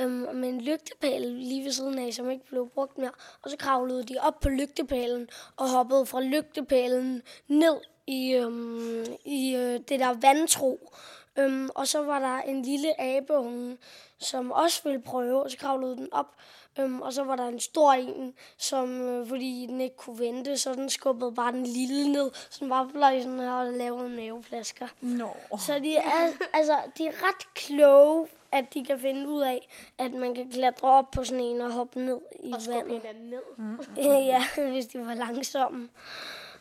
øhm, 0.00 0.36
med 0.36 0.48
en 0.48 0.60
lygtepæl 0.60 1.22
lige 1.22 1.64
ved 1.64 1.72
siden 1.72 1.98
af, 1.98 2.14
som 2.14 2.30
ikke 2.30 2.46
blev 2.46 2.68
brugt 2.68 2.98
mere. 2.98 3.12
Og 3.42 3.50
så 3.50 3.56
kravlede 3.56 4.02
de 4.02 4.16
op 4.20 4.40
på 4.40 4.48
lygtepælen 4.48 5.28
og 5.56 5.70
hoppede 5.70 6.06
fra 6.06 6.20
lygtepælen 6.20 7.22
ned 7.48 7.80
i, 8.06 8.32
øhm, 8.32 9.04
i 9.24 9.54
øh, 9.56 9.80
det 9.88 10.00
der 10.00 10.14
vandtro. 10.20 10.92
Øhm, 11.38 11.68
og 11.74 11.88
så 11.88 12.02
var 12.02 12.18
der 12.18 12.38
en 12.38 12.62
lille 12.62 13.00
abeunge, 13.00 13.78
som 14.18 14.52
også 14.52 14.80
ville 14.84 15.02
prøve, 15.02 15.42
og 15.42 15.50
så 15.50 15.56
kravlede 15.56 15.96
den 15.96 16.08
op. 16.12 16.34
Øhm, 16.78 17.02
og 17.02 17.12
så 17.12 17.24
var 17.24 17.36
der 17.36 17.48
en 17.48 17.60
stor 17.60 17.92
en, 17.92 18.34
som, 18.58 19.00
øh, 19.00 19.28
fordi 19.28 19.66
den 19.68 19.80
ikke 19.80 19.96
kunne 19.96 20.18
vente, 20.18 20.58
så 20.58 20.74
den 20.74 20.90
skubbede 20.90 21.32
bare 21.32 21.52
den 21.52 21.66
lille 21.66 22.12
ned, 22.12 22.30
så 22.50 22.56
den 22.60 22.68
bare 22.68 22.90
fløj 22.90 23.20
sådan 23.22 23.38
her 23.40 23.50
og 23.52 23.72
lavede 23.72 24.08
maveplasker. 24.08 24.88
Nå. 25.00 25.36
Så 25.58 25.78
de 25.78 25.96
er, 25.96 26.28
altså, 26.52 26.78
de 26.98 27.06
er 27.06 27.12
ret 27.12 27.54
kloge, 27.54 28.28
at 28.52 28.74
de 28.74 28.84
kan 28.84 29.00
finde 29.00 29.28
ud 29.28 29.42
af, 29.42 29.68
at 29.98 30.12
man 30.12 30.34
kan 30.34 30.50
klatre 30.50 30.88
op 30.88 31.10
på 31.10 31.24
sådan 31.24 31.44
en 31.44 31.60
og 31.60 31.72
hoppe 31.72 32.00
ned 32.00 32.20
i 32.40 32.52
og 32.52 32.60
vandet. 32.68 33.00
hinanden 33.02 33.30
ned. 33.30 33.42
Mm. 33.56 33.78
ja, 34.02 34.44
hvis 34.70 34.86
de 34.86 34.98
var 35.06 35.14
langsomme. 35.14 35.88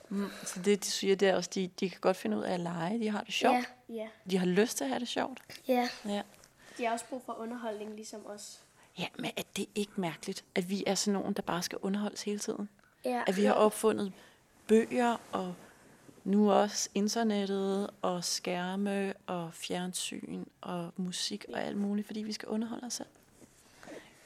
Mm, 0.09 0.27
så 0.45 0.59
det, 0.59 0.83
de 0.83 0.89
siger, 0.91 1.15
det 1.15 1.27
er 1.27 1.35
også, 1.35 1.49
de, 1.55 1.67
de 1.79 1.89
kan 1.89 1.99
godt 2.01 2.17
finde 2.17 2.37
ud 2.37 2.43
af 2.43 2.53
at 2.53 2.59
lege. 2.59 2.99
De 2.99 3.09
har 3.09 3.21
det 3.21 3.33
sjovt. 3.33 3.55
Ja, 3.55 3.63
Ja, 3.89 4.07
De 4.29 4.37
har 4.37 4.45
lyst 4.45 4.77
til 4.77 4.83
at 4.83 4.89
have 4.89 4.99
det 4.99 5.07
sjovt. 5.07 5.41
ja. 5.67 5.89
Ja. 6.05 6.21
de 6.77 6.85
har 6.85 6.93
også 6.93 7.05
brug 7.09 7.21
for 7.25 7.33
underholdning, 7.39 7.95
ligesom 7.95 8.25
os. 8.25 8.59
Ja, 8.99 9.07
men 9.19 9.31
er 9.37 9.41
det 9.57 9.65
ikke 9.75 9.91
mærkeligt, 9.95 10.45
at 10.55 10.69
vi 10.69 10.83
er 10.87 10.95
sådan 10.95 11.19
nogen, 11.19 11.33
der 11.33 11.41
bare 11.41 11.63
skal 11.63 11.77
underholdes 11.81 12.23
hele 12.23 12.39
tiden? 12.39 12.69
ja. 13.05 13.23
At 13.27 13.37
vi 13.37 13.45
har 13.45 13.53
opfundet 13.53 14.13
bøger 14.67 15.17
og 15.31 15.55
nu 16.23 16.51
også 16.51 16.89
internettet 16.93 17.89
og 18.01 18.23
skærme 18.23 19.13
og 19.27 19.53
fjernsyn 19.53 20.45
og 20.61 20.91
musik 20.97 21.45
og 21.53 21.61
alt 21.61 21.77
muligt, 21.77 22.07
fordi 22.07 22.19
vi 22.23 22.33
skal 22.33 22.49
underholde 22.49 22.85
os 22.85 22.93
selv. 22.93 23.07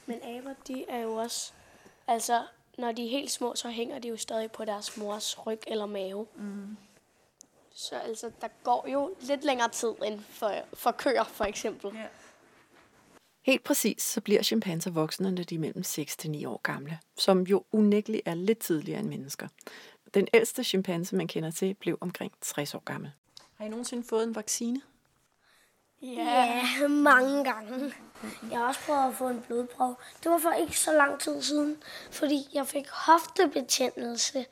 Men 0.06 0.18
aber, 0.24 0.54
de 0.68 0.84
er 0.88 0.98
jo 0.98 1.14
også... 1.14 1.52
Altså, 2.06 2.42
når 2.78 2.92
de 2.92 3.06
er 3.06 3.10
helt 3.10 3.30
små, 3.30 3.54
så 3.54 3.68
hænger 3.68 3.98
de 3.98 4.08
jo 4.08 4.16
stadig 4.16 4.52
på 4.52 4.64
deres 4.64 4.96
mors 4.96 5.46
ryg 5.46 5.60
eller 5.66 5.86
mave. 5.86 6.26
Mm. 6.34 6.76
Så 7.74 7.94
altså, 7.94 8.30
der 8.40 8.48
går 8.64 8.88
jo 8.88 9.14
lidt 9.20 9.44
længere 9.44 9.68
tid 9.68 9.94
end 10.06 10.20
for, 10.20 10.52
for 10.74 10.90
køer, 10.90 11.24
for 11.24 11.44
eksempel. 11.44 11.90
Ja. 11.94 12.06
Helt 13.50 13.64
præcis, 13.64 14.02
så 14.02 14.20
bliver 14.20 14.42
chimpanser 14.42 14.90
voksne, 14.90 15.30
når 15.30 15.42
de 15.42 15.54
er 15.54 15.58
mellem 15.58 15.82
6 15.82 16.16
til 16.16 16.30
9 16.30 16.44
år 16.44 16.60
gamle, 16.62 16.98
som 17.16 17.42
jo 17.42 17.64
unægteligt 17.72 18.22
er 18.28 18.34
lidt 18.34 18.58
tidligere 18.58 19.00
end 19.00 19.08
mennesker. 19.08 19.48
Den 20.14 20.28
ældste 20.34 20.64
chimpanse, 20.64 21.16
man 21.16 21.28
kender 21.28 21.50
til, 21.50 21.74
blev 21.74 21.98
omkring 22.00 22.32
60 22.40 22.74
år 22.74 22.82
gammel. 22.84 23.12
Har 23.54 23.64
I 23.64 23.68
nogensinde 23.68 24.06
fået 24.08 24.24
en 24.24 24.34
vaccine? 24.34 24.80
Ja, 26.02 26.62
ja 26.80 26.88
mange 26.88 27.44
gange. 27.44 27.94
Jeg 28.50 28.58
har 28.58 28.68
også 28.68 28.80
prøvet 28.86 29.08
at 29.08 29.14
få 29.14 29.28
en 29.28 29.40
blodprøve. 29.46 29.96
Det 30.22 30.30
var 30.30 30.38
for 30.38 30.52
ikke 30.52 30.78
så 30.78 30.92
lang 30.92 31.20
tid 31.20 31.42
siden, 31.42 31.82
fordi 32.10 32.48
jeg 32.54 32.66
fik 32.66 32.88
hoftebetændelse. 32.88 34.46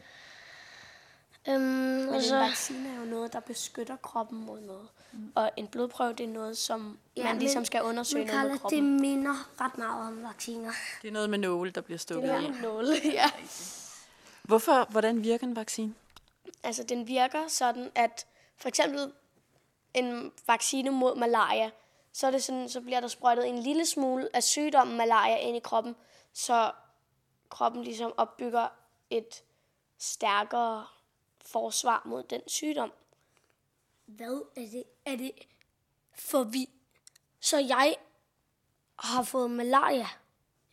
Øhm, 1.48 1.60
Men 1.60 2.14
en 2.14 2.22
så... 2.22 2.38
vaccine 2.38 2.88
er 2.88 2.98
jo 3.00 3.04
noget, 3.04 3.32
der 3.32 3.40
beskytter 3.40 3.96
kroppen 3.96 4.46
mod 4.46 4.60
noget. 4.60 4.88
Mm. 5.12 5.32
Og 5.34 5.50
en 5.56 5.66
blodprøve, 5.66 6.12
det 6.12 6.24
er 6.24 6.28
noget, 6.28 6.58
som 6.58 6.98
ja, 7.16 7.24
man 7.24 7.38
ligesom 7.38 7.64
skal 7.64 7.82
undersøge 7.82 8.24
men, 8.24 8.34
noget 8.34 8.50
med 8.50 8.58
kroppen. 8.58 8.92
det 8.92 9.00
minder 9.00 9.50
ret 9.60 9.78
meget 9.78 10.08
om 10.08 10.22
vacciner. 10.22 10.72
Det 11.02 11.08
er 11.08 11.12
noget 11.12 11.30
med 11.30 11.38
nåle, 11.38 11.70
der 11.70 11.80
bliver 11.80 11.98
stukket 11.98 12.28
i. 12.28 12.30
Det 12.30 12.36
er 12.36 12.40
noget 12.40 12.62
nåle, 12.62 12.94
ja. 13.12 13.30
Hvorfor, 14.42 14.86
hvordan 14.90 15.22
virker 15.22 15.46
en 15.46 15.56
vaccine? 15.56 15.94
Altså, 16.62 16.82
den 16.82 17.06
virker 17.06 17.48
sådan, 17.48 17.90
at 17.94 18.26
for 18.56 18.68
eksempel 18.68 19.12
en 19.94 20.32
vaccine 20.46 20.90
mod 20.90 21.16
malaria, 21.16 21.70
så, 22.12 22.26
er 22.26 22.30
det 22.30 22.42
sådan, 22.42 22.68
så 22.68 22.80
bliver 22.80 23.00
der 23.00 23.08
sprøjtet 23.08 23.48
en 23.48 23.58
lille 23.58 23.86
smule 23.86 24.28
af 24.34 24.42
sygdommen 24.42 24.96
malaria 24.96 25.36
ind 25.36 25.56
i 25.56 25.60
kroppen, 25.60 25.96
så 26.32 26.72
kroppen 27.48 27.84
ligesom 27.84 28.12
opbygger 28.16 28.68
et 29.10 29.42
stærkere 29.98 30.86
forsvar 31.42 32.02
mod 32.04 32.22
den 32.22 32.40
sygdom. 32.46 32.92
Hvad 34.08 34.42
er 34.56 34.66
det? 34.72 34.84
Er 35.04 35.16
det 35.16 35.32
for 36.14 36.42
vi... 36.42 36.68
Så 37.40 37.58
jeg 37.58 37.96
har 38.98 39.22
fået 39.22 39.50
malaria 39.50 40.08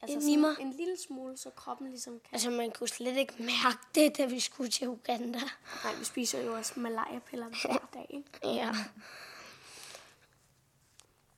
altså 0.01 0.21
sådan 0.21 0.41
mig? 0.41 0.55
en 0.59 0.71
lille 0.71 0.97
smule, 1.07 1.37
så 1.37 1.49
kroppen 1.49 1.89
ligesom 1.89 2.13
kan... 2.13 2.29
Altså, 2.31 2.49
man 2.49 2.71
kunne 2.71 2.89
slet 2.89 3.17
ikke 3.17 3.33
mærke 3.39 3.77
det, 3.95 4.17
da 4.17 4.25
vi 4.25 4.39
skulle 4.39 4.69
til 4.69 4.87
Uganda. 4.87 5.39
Nej, 5.83 5.95
vi 5.99 6.05
spiser 6.05 6.43
jo 6.43 6.55
også 6.55 6.79
malaria-piller 6.79 7.47
hver 7.47 7.89
dag, 7.93 8.05
ikke? 8.09 8.55
Ja. 8.55 8.71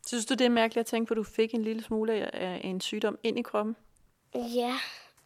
Synes 0.08 0.26
du, 0.26 0.34
det 0.34 0.46
er 0.46 0.50
mærkeligt 0.50 0.80
at 0.80 0.86
tænke 0.86 1.08
på, 1.08 1.14
at 1.14 1.18
du 1.18 1.24
fik 1.24 1.54
en 1.54 1.64
lille 1.64 1.84
smule 1.84 2.36
af 2.36 2.62
en 2.64 2.82
sygdom 2.82 3.20
ind 3.24 3.40
i 3.40 3.42
kroppen? 3.42 3.76
Ja, 4.34 4.80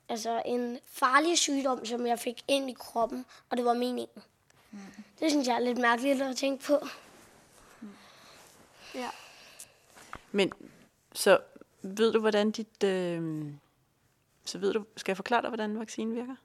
altså 0.09 0.41
en 0.45 0.79
farlig 0.85 1.37
sygdom, 1.37 1.85
som 1.85 2.05
jeg 2.05 2.19
fik 2.19 2.43
ind 2.47 2.69
i 2.69 2.73
kroppen, 2.73 3.25
og 3.49 3.57
det 3.57 3.65
var 3.65 3.73
meningen. 3.73 4.23
Mm. 4.71 4.79
Det 5.21 5.31
synes 5.31 5.47
jeg 5.47 5.55
er 5.55 5.59
lidt 5.59 5.77
mærkeligt 5.77 6.21
at 6.21 6.37
tænke 6.37 6.63
på. 6.63 6.87
Ja. 8.95 9.09
Men 10.31 10.51
så 11.13 11.39
ved 11.81 12.13
du, 12.13 12.19
hvordan 12.19 12.51
dit... 12.51 12.83
Øh, 12.83 13.43
så 14.45 14.57
ved 14.57 14.73
du, 14.73 14.85
skal 14.97 15.11
jeg 15.11 15.17
forklare 15.17 15.41
dig, 15.41 15.49
hvordan 15.49 15.79
vaccinen 15.79 16.15
virker? 16.15 16.35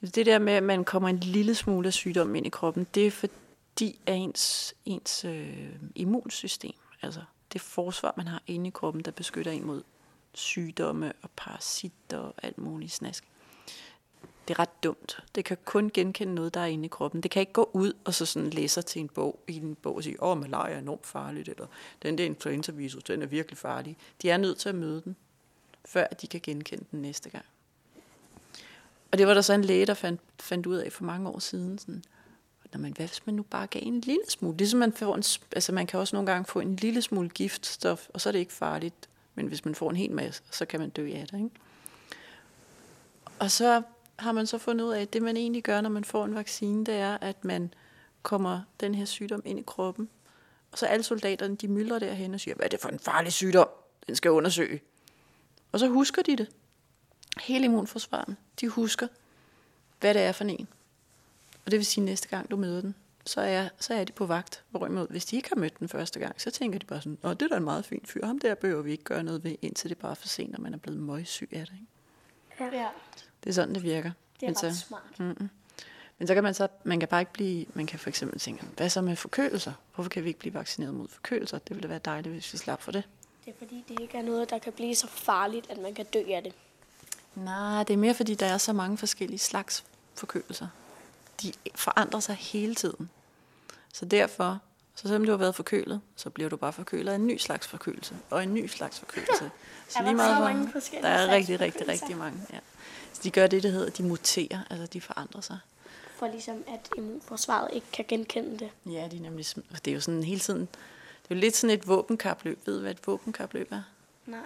Det 0.00 0.26
der 0.26 0.38
med, 0.38 0.52
at 0.52 0.62
man 0.62 0.84
kommer 0.84 1.08
en 1.08 1.18
lille 1.18 1.54
smule 1.54 1.86
af 1.86 1.92
sygdom 1.92 2.34
ind 2.34 2.46
i 2.46 2.50
kroppen, 2.50 2.86
det 2.94 3.06
er 3.06 3.10
fordi, 3.10 4.00
at 4.06 4.14
ens, 4.16 4.74
ens 4.84 5.24
øh, 5.24 5.74
immunsystem, 5.94 6.74
altså 7.02 7.20
det 7.52 7.60
forsvar, 7.60 8.14
man 8.16 8.26
har 8.28 8.42
inde 8.46 8.68
i 8.68 8.70
kroppen, 8.70 9.02
der 9.02 9.10
beskytter 9.10 9.52
en 9.52 9.66
mod 9.66 9.82
sygdomme 10.34 11.12
og 11.22 11.30
parasitter 11.36 12.18
og 12.18 12.34
alt 12.42 12.58
muligt 12.58 12.92
snask. 12.92 13.24
Det 14.48 14.54
er 14.54 14.58
ret 14.58 14.82
dumt. 14.82 15.24
Det 15.34 15.44
kan 15.44 15.56
kun 15.64 15.90
genkende 15.94 16.34
noget, 16.34 16.54
der 16.54 16.60
er 16.60 16.66
inde 16.66 16.84
i 16.84 16.88
kroppen. 16.88 17.20
Det 17.20 17.30
kan 17.30 17.40
ikke 17.40 17.52
gå 17.52 17.70
ud 17.72 17.92
og 18.04 18.14
så 18.14 18.26
sådan 18.26 18.50
læse 18.50 18.82
til 18.82 19.00
en 19.00 19.08
bog, 19.08 19.40
i 19.48 19.56
en 19.56 19.74
bog 19.74 19.96
og 19.96 20.04
sige, 20.04 20.22
åh, 20.22 20.38
malaria 20.38 20.74
er 20.74 20.78
enormt 20.78 21.06
farligt, 21.06 21.48
eller 21.48 21.66
den 22.02 22.18
der 22.18 22.24
influenza-virus, 22.24 23.02
den 23.02 23.22
er 23.22 23.26
virkelig 23.26 23.58
farlig. 23.58 23.96
De 24.22 24.30
er 24.30 24.36
nødt 24.36 24.58
til 24.58 24.68
at 24.68 24.74
møde 24.74 25.02
den, 25.04 25.16
før 25.84 26.06
de 26.06 26.26
kan 26.26 26.40
genkende 26.42 26.84
den 26.90 27.02
næste 27.02 27.30
gang. 27.30 27.44
Og 29.12 29.18
det 29.18 29.26
var 29.26 29.34
der 29.34 29.40
så 29.40 29.52
en 29.52 29.64
læge, 29.64 29.86
der 29.86 29.94
fandt, 29.94 30.20
fandt 30.40 30.66
ud 30.66 30.76
af 30.76 30.92
for 30.92 31.04
mange 31.04 31.28
år 31.28 31.38
siden. 31.38 31.78
Sådan, 31.78 32.04
Nå, 32.72 32.80
men 32.80 32.92
hvad 32.92 33.06
hvis 33.06 33.26
man 33.26 33.34
nu 33.34 33.42
bare 33.42 33.66
gav 33.66 33.82
en 33.84 34.00
lille 34.00 34.24
smule? 34.28 34.56
Ligesom 34.56 34.78
man 34.80 34.92
får 34.92 35.14
en, 35.14 35.22
altså 35.52 35.72
man 35.72 35.86
kan 35.86 36.00
også 36.00 36.16
nogle 36.16 36.32
gange 36.32 36.44
få 36.44 36.60
en 36.60 36.76
lille 36.76 37.02
smule 37.02 37.28
giftstof, 37.28 38.08
og 38.14 38.20
så 38.20 38.28
er 38.28 38.32
det 38.32 38.38
ikke 38.38 38.52
farligt. 38.52 39.08
Men 39.34 39.46
hvis 39.46 39.64
man 39.64 39.74
får 39.74 39.90
en 39.90 39.96
hel 39.96 40.10
masse, 40.10 40.42
så 40.50 40.64
kan 40.64 40.80
man 40.80 40.90
dø 40.90 41.12
af 41.14 41.26
det. 41.26 41.38
Ikke? 41.38 41.50
Og 43.38 43.50
så 43.50 43.82
har 44.18 44.32
man 44.32 44.46
så 44.46 44.58
fundet 44.58 44.84
ud 44.84 44.92
af, 44.92 45.00
at 45.00 45.12
det 45.12 45.22
man 45.22 45.36
egentlig 45.36 45.62
gør, 45.62 45.80
når 45.80 45.90
man 45.90 46.04
får 46.04 46.24
en 46.24 46.34
vaccine, 46.34 46.84
det 46.84 46.94
er, 46.94 47.18
at 47.20 47.44
man 47.44 47.74
kommer 48.22 48.60
den 48.80 48.94
her 48.94 49.04
sygdom 49.04 49.42
ind 49.44 49.58
i 49.58 49.62
kroppen. 49.66 50.08
Og 50.72 50.78
så 50.78 50.86
alle 50.86 51.02
soldaterne, 51.02 51.56
de 51.56 51.68
myldrer 51.68 51.98
derhen 51.98 52.34
og 52.34 52.40
siger, 52.40 52.54
hvad 52.54 52.64
er 52.64 52.68
det 52.68 52.80
for 52.80 52.88
en 52.88 52.98
farlig 52.98 53.32
sygdom? 53.32 53.68
Den 54.06 54.16
skal 54.16 54.30
undersøge. 54.30 54.80
Og 55.72 55.80
så 55.80 55.88
husker 55.88 56.22
de 56.22 56.36
det. 56.36 56.48
Hele 57.40 57.64
immunforsvaren, 57.64 58.36
de 58.60 58.68
husker, 58.68 59.08
hvad 60.00 60.14
det 60.14 60.22
er 60.22 60.32
for 60.32 60.44
en. 60.44 60.68
Og 61.64 61.70
det 61.70 61.78
vil 61.78 61.86
sige, 61.86 62.02
at 62.02 62.04
næste 62.04 62.28
gang 62.28 62.50
du 62.50 62.56
møder 62.56 62.80
den, 62.80 62.94
så 63.24 63.40
er, 63.40 63.68
så 63.78 63.94
er 63.94 64.04
de 64.04 64.12
på 64.12 64.26
vagt. 64.26 64.64
Hvorimod, 64.70 65.06
hvis 65.10 65.24
de 65.24 65.36
ikke 65.36 65.48
har 65.48 65.56
mødt 65.56 65.78
den 65.78 65.88
første 65.88 66.20
gang, 66.20 66.40
så 66.40 66.50
tænker 66.50 66.78
de 66.78 66.86
bare 66.86 67.00
sådan, 67.00 67.18
åh, 67.24 67.30
det 67.30 67.42
er 67.42 67.48
da 67.48 67.56
en 67.56 67.64
meget 67.64 67.84
fin 67.84 68.02
fyr. 68.04 68.26
Ham 68.26 68.38
der 68.38 68.54
behøver 68.54 68.82
vi 68.82 68.92
ikke 68.92 69.04
gøre 69.04 69.22
noget 69.22 69.44
ved, 69.44 69.56
indtil 69.62 69.90
det 69.90 69.96
er 69.96 70.00
bare 70.00 70.16
for 70.16 70.28
sent, 70.28 70.52
når 70.52 70.60
man 70.60 70.74
er 70.74 70.78
blevet 70.78 71.00
møgsyg 71.00 71.48
af 71.52 71.66
det. 71.66 71.74
Ikke? 72.60 72.76
Ja. 72.76 72.88
Det 73.44 73.50
er 73.50 73.54
sådan, 73.54 73.74
det 73.74 73.82
virker. 73.82 74.10
Det 74.40 74.42
er 74.42 74.46
Men 74.46 74.56
ret 74.56 74.74
så, 74.74 74.80
smart. 74.80 75.18
Mm-mm. 75.18 75.50
Men 76.18 76.28
så 76.28 76.34
kan 76.34 76.42
man 76.42 76.54
så, 76.54 76.68
man 76.84 77.00
kan 77.00 77.08
bare 77.08 77.20
ikke 77.20 77.32
blive, 77.32 77.66
man 77.74 77.86
kan 77.86 77.98
for 77.98 78.08
eksempel 78.08 78.40
tænke, 78.40 78.64
hvad 78.76 78.88
så 78.88 79.00
med 79.00 79.16
forkølelser? 79.16 79.72
Hvorfor 79.94 80.08
kan 80.08 80.24
vi 80.24 80.28
ikke 80.28 80.40
blive 80.40 80.54
vaccineret 80.54 80.94
mod 80.94 81.08
forkølelser? 81.08 81.58
Det 81.58 81.70
ville 81.70 81.82
da 81.82 81.88
være 81.88 82.00
dejligt, 82.04 82.32
hvis 82.32 82.52
vi 82.52 82.58
slap 82.58 82.82
for 82.82 82.92
det. 82.92 83.04
Det 83.44 83.50
er 83.50 83.58
fordi, 83.58 83.84
det 83.88 84.00
ikke 84.00 84.18
er 84.18 84.22
noget, 84.22 84.50
der 84.50 84.58
kan 84.58 84.72
blive 84.72 84.94
så 84.94 85.06
farligt, 85.06 85.70
at 85.70 85.78
man 85.78 85.94
kan 85.94 86.04
dø 86.04 86.22
af 86.28 86.42
det. 86.42 86.52
Nej, 87.34 87.84
det 87.84 87.94
er 87.94 87.98
mere 87.98 88.14
fordi, 88.14 88.34
der 88.34 88.46
er 88.46 88.58
så 88.58 88.72
mange 88.72 88.96
forskellige 88.96 89.38
slags 89.38 89.84
forkølelser. 90.14 90.68
De 91.42 91.52
forandrer 91.74 92.20
sig 92.20 92.34
hele 92.34 92.74
tiden. 92.74 93.10
Så 93.94 94.04
derfor, 94.04 94.58
så 94.98 95.02
selvom 95.02 95.24
du 95.24 95.30
har 95.30 95.38
været 95.38 95.54
forkølet, 95.54 96.00
så 96.16 96.30
bliver 96.30 96.50
du 96.50 96.56
bare 96.56 96.72
forkølet 96.72 97.12
af 97.12 97.14
en 97.14 97.26
ny 97.26 97.36
slags 97.36 97.66
forkølelse, 97.66 98.16
og 98.30 98.42
en 98.42 98.54
ny 98.54 98.66
slags 98.66 98.98
forkølelse. 98.98 99.50
Så 99.88 100.02
lige 100.02 100.14
meget, 100.14 100.40
mange 100.40 100.72
forskellige 100.72 101.08
Der 101.08 101.14
er 101.14 101.28
rigtig, 101.34 101.60
rigtig, 101.60 101.88
rigtig 101.88 102.16
mange. 102.16 102.40
Ja. 102.52 102.58
Så 103.12 103.20
de 103.22 103.30
gør 103.30 103.46
det, 103.46 103.62
der 103.62 103.68
hedder, 103.68 103.90
de 103.90 104.02
muterer, 104.02 104.60
altså 104.70 104.86
de 104.86 105.00
forandrer 105.00 105.40
sig. 105.40 105.58
For 106.16 106.28
ligesom 106.28 106.64
at 106.66 106.88
immunforsvaret 106.96 107.68
ikke 107.72 107.86
kan 107.92 108.04
genkende 108.08 108.58
det. 108.58 108.70
Ja, 108.86 109.08
de 109.10 109.16
er 109.16 109.20
nemlig, 109.20 109.46
det 109.84 109.90
er 109.90 109.94
jo 109.94 110.00
sådan 110.00 110.22
hele 110.22 110.40
tiden, 110.40 110.60
det 110.60 111.30
er 111.30 111.34
jo 111.34 111.40
lidt 111.40 111.56
sådan 111.56 111.78
et 111.78 111.88
våbenkapløb. 111.88 112.66
Ved 112.66 112.74
du, 112.74 112.80
hvad 112.80 112.90
et 112.90 113.06
våbenkapløb 113.06 113.72
er? 113.72 113.82
Nej. 114.26 114.40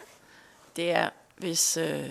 Det 0.77 0.91
er, 0.91 1.11
hvis, 1.37 1.77
øh, 1.77 2.11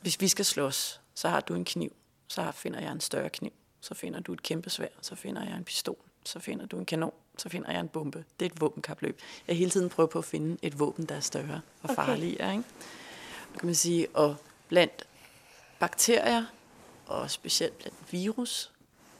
hvis 0.00 0.20
vi 0.20 0.28
skal 0.28 0.44
slås, 0.44 1.00
så 1.14 1.28
har 1.28 1.40
du 1.40 1.54
en 1.54 1.64
kniv, 1.64 1.92
så 2.28 2.52
finder 2.54 2.80
jeg 2.80 2.92
en 2.92 3.00
større 3.00 3.30
kniv. 3.30 3.52
Så 3.80 3.94
finder 3.94 4.20
du 4.20 4.32
et 4.32 4.42
kæmpe 4.42 4.70
svær, 4.70 4.88
så 5.00 5.14
finder 5.14 5.44
jeg 5.44 5.56
en 5.56 5.64
pistol, 5.64 5.96
så 6.24 6.40
finder 6.40 6.66
du 6.66 6.78
en 6.78 6.86
kanon, 6.86 7.12
så 7.38 7.48
finder 7.48 7.70
jeg 7.70 7.80
en 7.80 7.88
bombe. 7.88 8.24
Det 8.40 8.46
er 8.46 8.50
et 8.50 8.60
våbenkapløb. 8.60 9.20
Jeg 9.48 9.56
hele 9.56 9.70
tiden 9.70 9.88
prøver 9.88 10.06
på 10.06 10.18
at 10.18 10.24
finde 10.24 10.56
et 10.62 10.78
våben, 10.78 11.06
der 11.06 11.14
er 11.14 11.20
større 11.20 11.60
og 11.82 11.90
okay. 11.90 11.94
farligere. 11.94 12.52
Ikke? 12.52 12.64
kan 13.58 13.66
man 13.66 13.74
sige, 13.74 14.08
og 14.14 14.36
blandt 14.68 15.06
bakterier, 15.78 16.44
og 17.06 17.30
specielt 17.30 17.78
blandt 17.78 18.12
virus, 18.12 18.72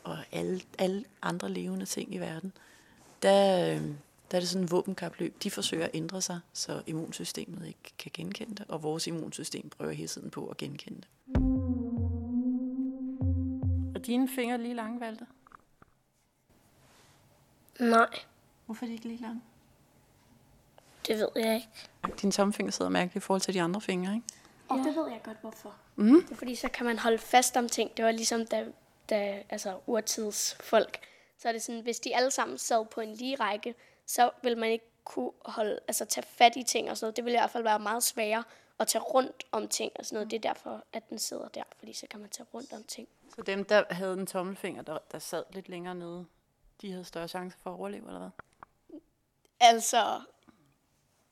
og 0.05 0.19
alle, 0.33 0.61
alle 0.79 1.05
andre 1.23 1.49
levende 1.49 1.87
ting 1.87 2.15
i 2.15 2.19
verden, 2.19 2.53
der, 3.23 3.71
øh, 3.75 3.83
der 4.31 4.37
er 4.37 4.41
det 4.41 4.49
sådan 4.49 4.65
en 4.65 4.71
våbenkapløb. 4.71 5.43
De 5.43 5.51
forsøger 5.51 5.85
at 5.85 5.91
ændre 5.95 6.23
sig, 6.23 6.41
så 6.53 6.83
immunsystemet 6.87 7.67
ikke 7.67 7.93
kan 7.99 8.11
genkende 8.15 8.55
det, 8.55 8.65
og 8.69 8.83
vores 8.83 9.07
immunsystem 9.07 9.69
prøver 9.69 9.93
hele 9.93 10.09
tiden 10.09 10.31
på 10.31 10.47
at 10.47 10.57
genkende 10.57 11.01
det. 11.01 11.09
Og 13.95 14.07
dine 14.07 14.29
fingre 14.29 14.59
lige 14.59 14.75
lange, 14.75 15.01
Valter? 15.01 15.27
Nej. 17.81 18.19
Hvorfor 18.67 18.85
er 18.85 18.89
de 18.89 18.93
ikke 18.93 19.09
lige 19.09 19.23
lange? 19.23 19.43
Det 21.07 21.19
ved 21.19 21.29
jeg 21.37 21.55
ikke. 21.55 21.69
Din 22.23 22.31
tommelfinger 22.31 22.73
sidder 22.73 22.91
mærkeligt 22.91 23.25
i 23.25 23.27
forhold 23.27 23.41
til 23.41 23.55
de 23.55 23.63
andre 23.63 23.81
fingre, 23.81 24.15
ikke? 24.15 24.27
Og 24.69 24.77
ja. 24.77 24.85
det 24.85 24.97
ved 24.97 25.09
jeg 25.11 25.21
godt, 25.25 25.37
hvorfor. 25.41 25.75
Mm. 25.97 26.23
Det 26.23 26.31
er 26.31 26.37
fordi, 26.37 26.55
så 26.55 26.69
kan 26.69 26.87
man 26.87 26.99
holde 26.99 27.19
fast 27.19 27.57
om 27.57 27.69
ting. 27.69 27.97
Det 27.97 28.05
var 28.05 28.11
ligesom, 28.11 28.47
da, 28.47 28.67
da 29.11 29.43
altså, 29.49 29.79
urtidsfolk. 29.87 30.99
Så 31.39 31.49
er 31.49 31.53
det 31.53 31.63
sådan, 31.63 31.81
hvis 31.81 32.01
de 32.01 32.17
alle 32.17 32.31
sammen 32.31 32.59
sad 32.59 32.87
på 32.87 33.01
en 33.01 33.15
lige 33.15 33.37
række, 33.37 33.75
så 34.07 34.31
vil 34.43 34.59
man 34.59 34.71
ikke 34.71 34.85
kunne 35.05 35.31
holde, 35.45 35.79
altså 35.89 36.05
tage 36.05 36.27
fat 36.27 36.57
i 36.57 36.63
ting 36.63 36.91
og 36.91 36.97
sådan 36.97 37.05
noget. 37.07 37.17
Det 37.17 37.25
vil 37.25 37.33
i 37.33 37.37
hvert 37.37 37.51
fald 37.51 37.63
være 37.63 37.79
meget 37.79 38.03
sværere 38.03 38.45
at 38.79 38.87
tage 38.87 39.03
rundt 39.03 39.45
om 39.53 39.69
ting 39.69 39.93
og 39.99 40.07
sådan 40.07 40.17
noget. 40.17 40.31
Det 40.31 40.37
er 40.37 40.55
derfor, 40.55 40.85
at 40.93 41.11
den 41.11 41.19
sidder 41.19 41.49
der, 41.49 41.63
fordi 41.79 41.93
så 41.93 42.07
kan 42.11 42.21
man 42.21 42.29
tage 42.31 42.47
rundt 42.55 42.73
om 42.73 42.83
ting. 42.83 43.09
Så 43.37 43.43
dem, 43.43 43.65
der 43.65 43.85
havde 43.91 44.13
en 44.13 44.27
tommelfinger, 44.27 44.83
der, 44.83 44.99
der 45.13 45.19
sad 45.19 45.45
lidt 45.53 45.69
længere 45.69 45.95
nede, 45.95 46.27
de 46.83 46.91
havde 46.91 47.05
større 47.05 47.29
chance 47.29 47.59
for 47.63 47.71
at 47.71 47.75
overleve, 47.75 48.07
eller 48.07 48.19
hvad? 48.19 48.31
Altså, 49.61 50.21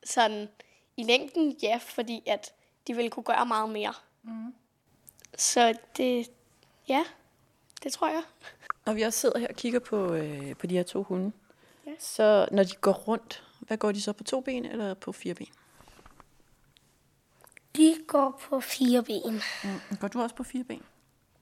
sådan 0.04 0.48
i 0.96 1.02
længden, 1.02 1.56
ja, 1.62 1.80
fordi 1.82 2.22
at 2.26 2.52
de 2.86 2.94
ville 2.94 3.10
kunne 3.10 3.24
gøre 3.24 3.46
meget 3.46 3.70
mere. 3.70 3.94
Mm. 4.22 4.54
Så 5.38 5.78
det, 5.96 6.30
ja, 6.88 7.04
det 7.82 7.92
tror 7.92 8.08
jeg. 8.08 8.22
Når 8.86 8.92
vi 8.92 9.02
også 9.02 9.18
sidder 9.18 9.38
her 9.38 9.48
og 9.48 9.54
kigger 9.54 9.78
på, 9.78 10.12
øh, 10.12 10.56
på 10.56 10.66
de 10.66 10.76
her 10.76 10.82
to 10.82 11.02
hunde, 11.02 11.32
ja. 11.86 11.92
så 11.98 12.48
når 12.52 12.64
de 12.64 12.74
går 12.80 12.92
rundt, 12.92 13.44
hvad 13.60 13.78
går 13.78 13.92
de 13.92 14.00
så 14.00 14.12
på 14.12 14.24
to 14.24 14.40
ben 14.40 14.64
eller 14.64 14.94
på 14.94 15.12
fire 15.12 15.34
ben? 15.34 15.48
De 17.76 17.96
går 18.06 18.40
på 18.40 18.60
fire 18.60 19.02
ben. 19.02 19.42
Mm. 19.64 19.96
Går 20.00 20.08
du 20.08 20.22
også 20.22 20.34
på 20.34 20.44
fire 20.44 20.64
ben? 20.64 20.82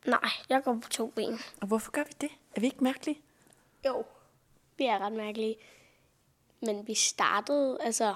Nej, 0.07 0.31
jeg 0.49 0.63
går 0.65 0.79
på 0.83 0.89
to 0.89 1.07
ben. 1.07 1.39
Og 1.61 1.67
hvorfor 1.67 1.91
gør 1.91 2.05
vi 2.05 2.13
det? 2.21 2.31
Er 2.57 2.61
vi 2.61 2.67
ikke 2.67 2.85
mærkelige? 2.85 3.21
Jo, 3.87 4.05
vi 4.77 4.85
er 4.85 4.99
ret 4.99 5.13
mærkelige. 5.13 5.57
Men 6.61 6.87
vi 6.87 6.95
startede, 6.95 7.79
altså, 7.81 8.15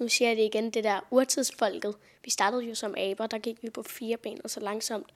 nu 0.00 0.08
siger 0.08 0.28
jeg 0.28 0.36
det 0.36 0.44
igen, 0.44 0.70
det 0.70 0.84
der 0.84 1.00
urtidsfolket. 1.10 1.96
Vi 2.24 2.30
startede 2.30 2.62
jo 2.62 2.74
som 2.74 2.94
aber, 2.98 3.26
der 3.26 3.38
gik 3.38 3.62
vi 3.62 3.70
på 3.70 3.82
fire 3.82 4.16
ben, 4.16 4.40
og 4.44 4.50
så 4.50 4.60
langsomt, 4.60 5.14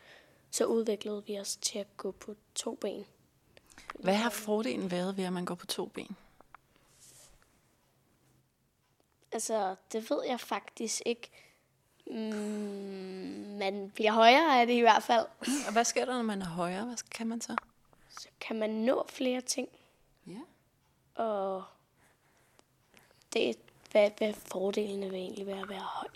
så 0.51 0.65
udviklede 0.65 1.25
vi 1.27 1.39
os 1.39 1.57
til 1.57 1.79
at 1.79 1.97
gå 1.97 2.11
på 2.11 2.35
to 2.55 2.75
ben. 2.75 3.05
Hvad 3.95 4.15
har 4.15 4.31
fordelen 4.31 4.91
været 4.91 5.17
ved, 5.17 5.25
at 5.25 5.33
man 5.33 5.45
går 5.45 5.55
på 5.55 5.67
to 5.67 5.87
ben? 5.87 6.17
Altså, 9.33 9.75
det 9.93 10.11
ved 10.11 10.25
jeg 10.29 10.41
faktisk 10.41 11.03
ikke. 11.07 11.31
Mm, 12.07 12.15
man 13.59 13.91
bliver 13.95 14.13
højere 14.13 14.61
af 14.61 14.67
det 14.67 14.75
i 14.75 14.81
hvert 14.81 15.03
fald. 15.03 15.27
Og 15.67 15.73
hvad 15.73 15.85
sker 15.85 16.05
der, 16.05 16.13
når 16.13 16.23
man 16.23 16.43
er 16.43 16.47
højere? 16.47 16.85
Hvad 16.85 16.97
kan 17.11 17.27
man 17.27 17.41
så? 17.41 17.57
Så 18.11 18.29
kan 18.41 18.59
man 18.59 18.71
nå 18.71 19.07
flere 19.09 19.41
ting. 19.41 19.69
Ja. 20.27 20.41
Og 21.15 21.65
det, 23.33 23.57
hvad, 23.91 24.11
hvad 24.19 24.33
fordelene 24.33 25.11
vil 25.11 25.19
egentlig 25.19 25.47
være 25.47 25.61
at 25.61 25.69
være 25.69 25.81
høj? 25.81 26.09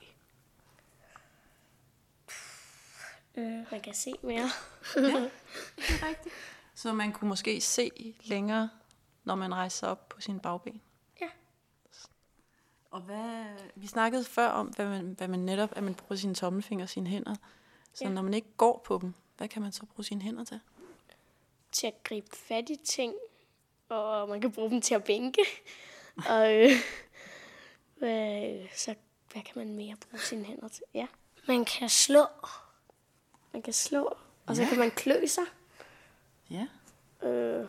Øh. 3.36 3.66
Man 3.70 3.80
kan 3.80 3.94
se 3.94 4.12
mere. 4.22 4.48
Så 6.74 6.92
man 6.92 7.12
kunne 7.12 7.28
måske 7.28 7.60
se 7.60 8.14
længere, 8.24 8.70
når 9.24 9.34
man 9.34 9.54
rejser 9.54 9.86
op 9.86 10.08
på 10.08 10.20
sine 10.20 10.40
bagben? 10.40 10.80
Ja. 11.20 11.28
Og 12.90 13.00
hvad, 13.00 13.44
vi 13.74 13.86
snakkede 13.86 14.24
før 14.24 14.48
om, 14.48 14.66
hvad 14.66 14.88
man, 14.88 15.14
hvad 15.18 15.28
man 15.28 15.40
netop, 15.40 15.72
at 15.76 15.82
man 15.82 15.94
bruger 15.94 16.16
sine 16.16 16.34
tommelfingre 16.34 16.84
og 16.84 16.88
sine 16.88 17.08
hænder. 17.08 17.34
Så 17.92 18.04
ja. 18.04 18.10
når 18.10 18.22
man 18.22 18.34
ikke 18.34 18.48
går 18.56 18.82
på 18.84 18.98
dem, 19.02 19.14
hvad 19.36 19.48
kan 19.48 19.62
man 19.62 19.72
så 19.72 19.86
bruge 19.86 20.04
sine 20.04 20.22
hænder 20.22 20.44
til? 20.44 20.60
Til 21.74 21.86
at 21.86 22.02
gribe 22.04 22.36
fat 22.36 22.70
i 22.70 22.76
ting, 22.84 23.14
og 23.88 24.28
man 24.28 24.40
kan 24.40 24.52
bruge 24.52 24.70
dem 24.70 24.80
til 24.80 24.94
at 24.94 25.04
bænke. 25.04 25.42
og 26.30 26.54
øh, 26.54 26.70
hvad, 27.98 28.58
så 28.76 28.94
hvad 29.32 29.42
kan 29.42 29.52
man 29.56 29.74
mere 29.76 29.96
bruge 29.96 30.20
sine 30.20 30.44
hænder 30.44 30.68
til? 30.68 30.82
Ja, 30.94 31.06
Man 31.48 31.64
kan 31.64 31.88
slå. 31.88 32.24
man 33.52 33.62
kan 33.62 33.72
slå, 33.72 34.16
og 34.46 34.56
så 34.56 34.64
kan 34.64 34.78
man 34.78 34.90
klø 34.90 35.26
sig. 35.26 35.44
Ja. 36.50 36.66
Øh, 37.28 37.68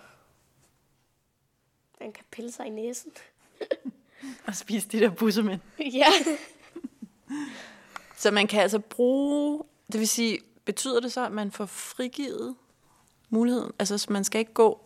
man 2.00 2.14
kan 2.14 2.26
pille 2.32 2.52
sig 2.52 2.66
i 2.66 2.70
næsen. 2.70 3.12
Og 4.48 4.56
spise 4.56 4.88
de 4.90 5.00
der 5.00 5.10
bussemænd. 5.10 5.62
ja. 5.80 6.08
Så 8.18 8.32
man 8.32 8.48
kan 8.48 8.62
altså 8.62 8.80
bruge, 8.80 9.64
det 9.92 10.00
vil 10.00 10.08
sige, 10.08 10.40
betyder 10.66 11.00
det 11.00 11.12
så, 11.12 11.26
at 11.26 11.32
man 11.32 11.52
får 11.52 11.66
frigivet 11.66 12.56
muligheden? 13.36 13.72
Altså, 13.80 13.98
så 13.98 14.14
man 14.14 14.24
skal 14.24 14.40
ikke 14.40 14.54
gå 14.54 14.80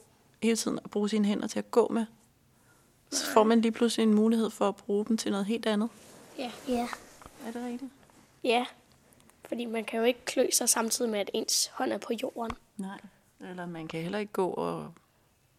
hele 0.43 0.55
tiden 0.55 0.79
og 0.83 0.89
bruge 0.91 1.09
sine 1.09 1.25
hænder 1.25 1.47
til 1.47 1.59
at 1.59 1.71
gå 1.71 1.87
med. 1.87 2.05
Så 3.11 3.25
får 3.25 3.43
man 3.43 3.61
lige 3.61 3.71
pludselig 3.71 4.03
en 4.03 4.13
mulighed 4.13 4.49
for 4.49 4.67
at 4.67 4.75
bruge 4.75 5.05
dem 5.05 5.17
til 5.17 5.31
noget 5.31 5.45
helt 5.45 5.65
andet. 5.65 5.89
ja. 6.37 6.51
Ja. 6.67 6.87
Er 7.45 7.51
det 7.51 7.65
rigtigt? 7.65 7.91
Ja, 8.43 8.65
fordi 9.45 9.65
man 9.65 9.85
kan 9.85 9.99
jo 9.99 10.05
ikke 10.05 10.25
klø 10.25 10.47
sig 10.51 10.69
samtidig 10.69 11.11
med, 11.11 11.19
at 11.19 11.29
ens 11.33 11.67
hånd 11.73 11.91
er 11.93 11.97
på 11.97 12.13
jorden. 12.23 12.51
Nej. 12.77 12.99
Eller 13.39 13.65
man 13.65 13.87
kan 13.87 14.01
heller 14.01 14.19
ikke 14.19 14.33
gå 14.33 14.47
og 14.47 14.93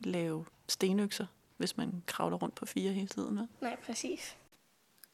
lave 0.01 0.45
stenøkser, 0.69 1.27
hvis 1.57 1.77
man 1.77 2.03
kravler 2.07 2.37
rundt 2.37 2.55
på 2.55 2.67
fire 2.67 2.93
hele 2.93 3.07
tiden. 3.07 3.37
Vel? 3.39 3.49
Nej, 3.61 3.77
præcis. 3.87 4.37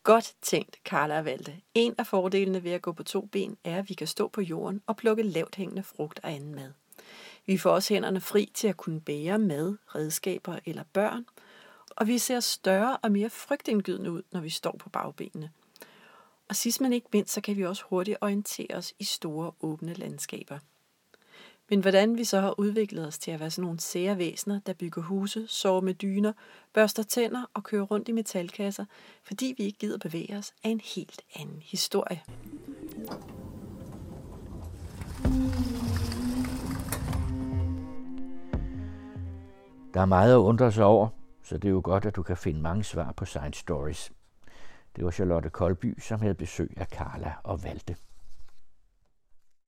Godt 0.02 0.34
tænkt, 0.42 0.78
Carla 0.84 1.18
og 1.18 1.24
Valde. 1.24 1.56
En 1.74 1.94
af 1.98 2.06
fordelene 2.06 2.64
ved 2.64 2.70
at 2.72 2.82
gå 2.82 2.92
på 2.92 3.02
to 3.02 3.20
ben 3.20 3.56
er, 3.64 3.78
at 3.78 3.88
vi 3.88 3.94
kan 3.94 4.06
stå 4.06 4.28
på 4.28 4.40
jorden 4.40 4.82
og 4.86 4.96
plukke 4.96 5.22
lavt 5.22 5.54
hængende 5.54 5.82
frugt 5.82 6.20
og 6.22 6.32
anden 6.32 6.54
mad. 6.54 6.72
Vi 7.46 7.58
får 7.58 7.70
også 7.70 7.94
hænderne 7.94 8.20
fri 8.20 8.50
til 8.54 8.68
at 8.68 8.76
kunne 8.76 9.00
bære 9.00 9.38
mad, 9.38 9.76
redskaber 9.94 10.58
eller 10.64 10.82
børn, 10.92 11.26
og 11.90 12.06
vi 12.06 12.18
ser 12.18 12.40
større 12.40 12.96
og 12.96 13.12
mere 13.12 13.30
frygtindgydende 13.30 14.10
ud, 14.10 14.22
når 14.32 14.40
vi 14.40 14.50
står 14.50 14.76
på 14.78 14.88
bagbenene. 14.88 15.50
Og 16.48 16.56
sidst 16.56 16.80
men 16.80 16.92
ikke 16.92 17.06
mindst, 17.12 17.32
så 17.32 17.40
kan 17.40 17.56
vi 17.56 17.64
også 17.64 17.84
hurtigt 17.88 18.18
orientere 18.20 18.74
os 18.76 18.94
i 18.98 19.04
store 19.04 19.52
åbne 19.60 19.94
landskaber. 19.94 20.58
Men 21.68 21.80
hvordan 21.80 22.18
vi 22.18 22.24
så 22.24 22.40
har 22.40 22.60
udviklet 22.60 23.06
os 23.06 23.18
til 23.18 23.30
at 23.30 23.40
være 23.40 23.50
sådan 23.50 23.62
nogle 23.62 23.80
sære 23.80 24.18
væsener, 24.18 24.60
der 24.66 24.72
bygger 24.72 25.02
huse, 25.02 25.46
sover 25.48 25.80
med 25.80 25.94
dyner, 25.94 26.32
børster 26.72 27.02
tænder 27.02 27.50
og 27.54 27.64
kører 27.64 27.82
rundt 27.82 28.08
i 28.08 28.12
metalkasser, 28.12 28.84
fordi 29.22 29.54
vi 29.58 29.64
ikke 29.64 29.78
gider 29.78 29.98
bevæge 29.98 30.36
os, 30.36 30.52
er 30.64 30.68
en 30.68 30.80
helt 30.80 31.22
anden 31.34 31.62
historie. 31.62 32.22
Der 39.96 40.02
er 40.02 40.06
meget 40.06 40.32
at 40.32 40.38
undre 40.38 40.72
sig 40.72 40.84
over, 40.84 41.08
så 41.42 41.58
det 41.58 41.68
er 41.68 41.72
jo 41.72 41.80
godt, 41.84 42.06
at 42.06 42.16
du 42.16 42.22
kan 42.22 42.36
finde 42.36 42.60
mange 42.60 42.84
svar 42.84 43.12
på 43.12 43.24
Science 43.24 43.60
Stories. 43.60 44.12
Det 44.96 45.04
var 45.04 45.10
Charlotte 45.10 45.50
Kolby, 45.50 46.00
som 46.00 46.20
havde 46.20 46.34
besøg 46.34 46.74
af 46.76 46.86
Carla 46.86 47.32
og 47.42 47.64
Valte. 47.64 47.96